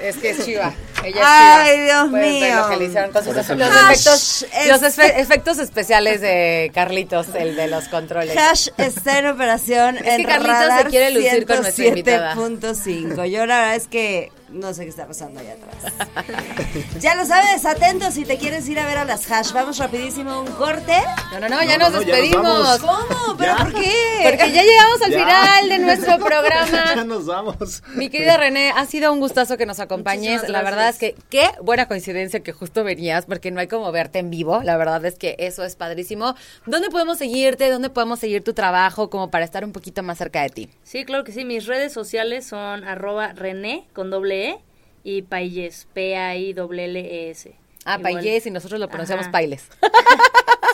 [0.00, 0.74] Es que es chiva.
[1.02, 1.84] Ella es Ay, chiva.
[1.84, 2.60] Dios Puedes ver mío.
[2.62, 6.20] lo que le hicieron con sus Por eso los efectos, los este- efe- efectos especiales
[6.20, 8.36] de Carlitos, el de los controles.
[8.36, 12.34] Hash está en operación Es que en Carlitos se Radar quiere lucir con nuestra invitada.
[12.34, 13.24] 107.5.
[13.30, 15.92] Yo la verdad es que no sé qué está pasando allá atrás.
[17.00, 19.52] ya lo sabes, atentos si te quieres ir a ver a las Hash.
[19.52, 20.92] Vamos rapidísimo un corte.
[21.32, 22.78] No, no, no, ya No, nos no, no, ya nos despedimos.
[22.80, 23.36] ¿Cómo?
[23.38, 23.64] ¿Pero Ya.
[23.64, 23.92] por qué?
[24.22, 25.18] Porque ya llegamos al Ya.
[25.18, 27.04] final de nuestro ya programa.
[27.06, 27.82] nos vamos.
[27.94, 30.48] Mi querida René, ha sido un gustazo que nos acompañes.
[30.48, 34.18] La verdad es que qué buena coincidencia que justo venías, porque no hay como verte
[34.18, 34.60] en vivo.
[34.62, 36.34] La verdad es que eso es padrísimo.
[36.66, 37.70] ¿Dónde podemos seguirte?
[37.70, 39.10] ¿Dónde podemos seguir tu trabajo?
[39.10, 40.70] Como para estar un poquito más cerca de ti.
[40.82, 41.44] Sí, claro que sí.
[41.44, 44.45] Mis redes sociales son arroba René con doble E
[45.04, 47.50] y Payes, P-A-I-L-L-E-S.
[47.86, 48.14] Ah, Igual.
[48.14, 49.32] Payés y nosotros lo pronunciamos Ajá.
[49.32, 49.68] Pailes.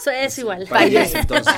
[0.01, 0.67] Eso es igual.
[0.69, 1.53] Payés, entonces.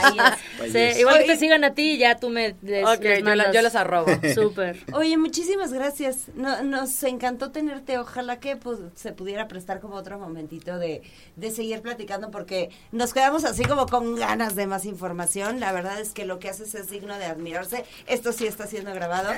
[0.72, 1.32] Sí, igual que Oye.
[1.34, 4.06] te sigan a ti, ya tú me les, Ok, les yo, la- yo los arrobo.
[4.34, 4.78] Súper.
[4.92, 6.28] Oye, muchísimas gracias.
[6.34, 7.98] No- nos encantó tenerte.
[7.98, 11.02] Ojalá que pues, se pudiera prestar como otro momentito de,
[11.36, 15.60] de seguir platicando porque nos quedamos así como con ganas de más información.
[15.60, 17.84] La verdad es que lo que haces es digno de admirarse.
[18.06, 19.32] Esto sí está siendo grabado,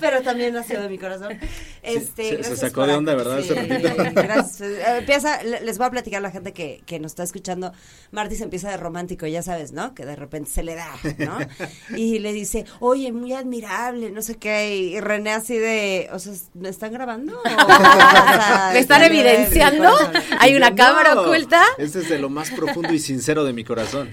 [0.00, 1.38] pero también nació de mi corazón.
[1.82, 3.38] Este, se- se gracias sacó de onda, ¿verdad?
[3.48, 4.12] Ratito.
[4.14, 4.73] gracias.
[4.78, 7.72] Eh, Empieza, le- les voy a platicar a la gente que, que nos está escuchando.
[8.12, 9.94] Marty se empieza de romántico, ya sabes, ¿no?
[9.94, 11.38] Que de repente se le da, ¿no?
[11.96, 14.76] Y le dice, oye, muy admirable, no sé qué.
[14.76, 17.38] Y René así de, o sea, ¿me están grabando?
[18.72, 19.90] ¿Me están evidenciando?
[20.38, 21.62] ¿Hay una No, cámara oculta?
[21.78, 24.10] Ese es de lo más profundo y sincero de mi corazón.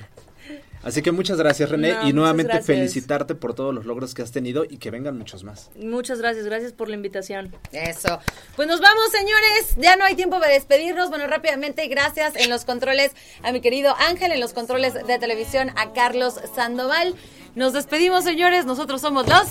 [0.84, 2.66] Así que muchas gracias, René, No, y nuevamente gracias.
[2.66, 5.70] felicitarte por todos los logros que has tenido y que vengan muchos más.
[5.76, 7.56] Muchas gracias, gracias por la invitación.
[7.72, 8.20] Eso.
[8.56, 9.76] Pues nos vamos, señores.
[9.78, 11.10] Ya no hay tiempo para despedirnos.
[11.10, 13.12] Bueno, rápidamente, gracias en los controles
[13.44, 17.16] a mi querido Ángel, en los controles de televisión a Carlos Sandoval.
[17.54, 18.66] Nos despedimos, señores.
[18.66, 19.48] Nosotros somos los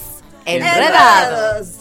[0.47, 1.75] Enredados.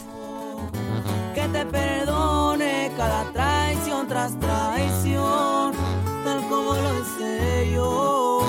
[1.34, 5.74] que te perdone cada traición tras traición,
[6.24, 8.49] tal como lo hice yo.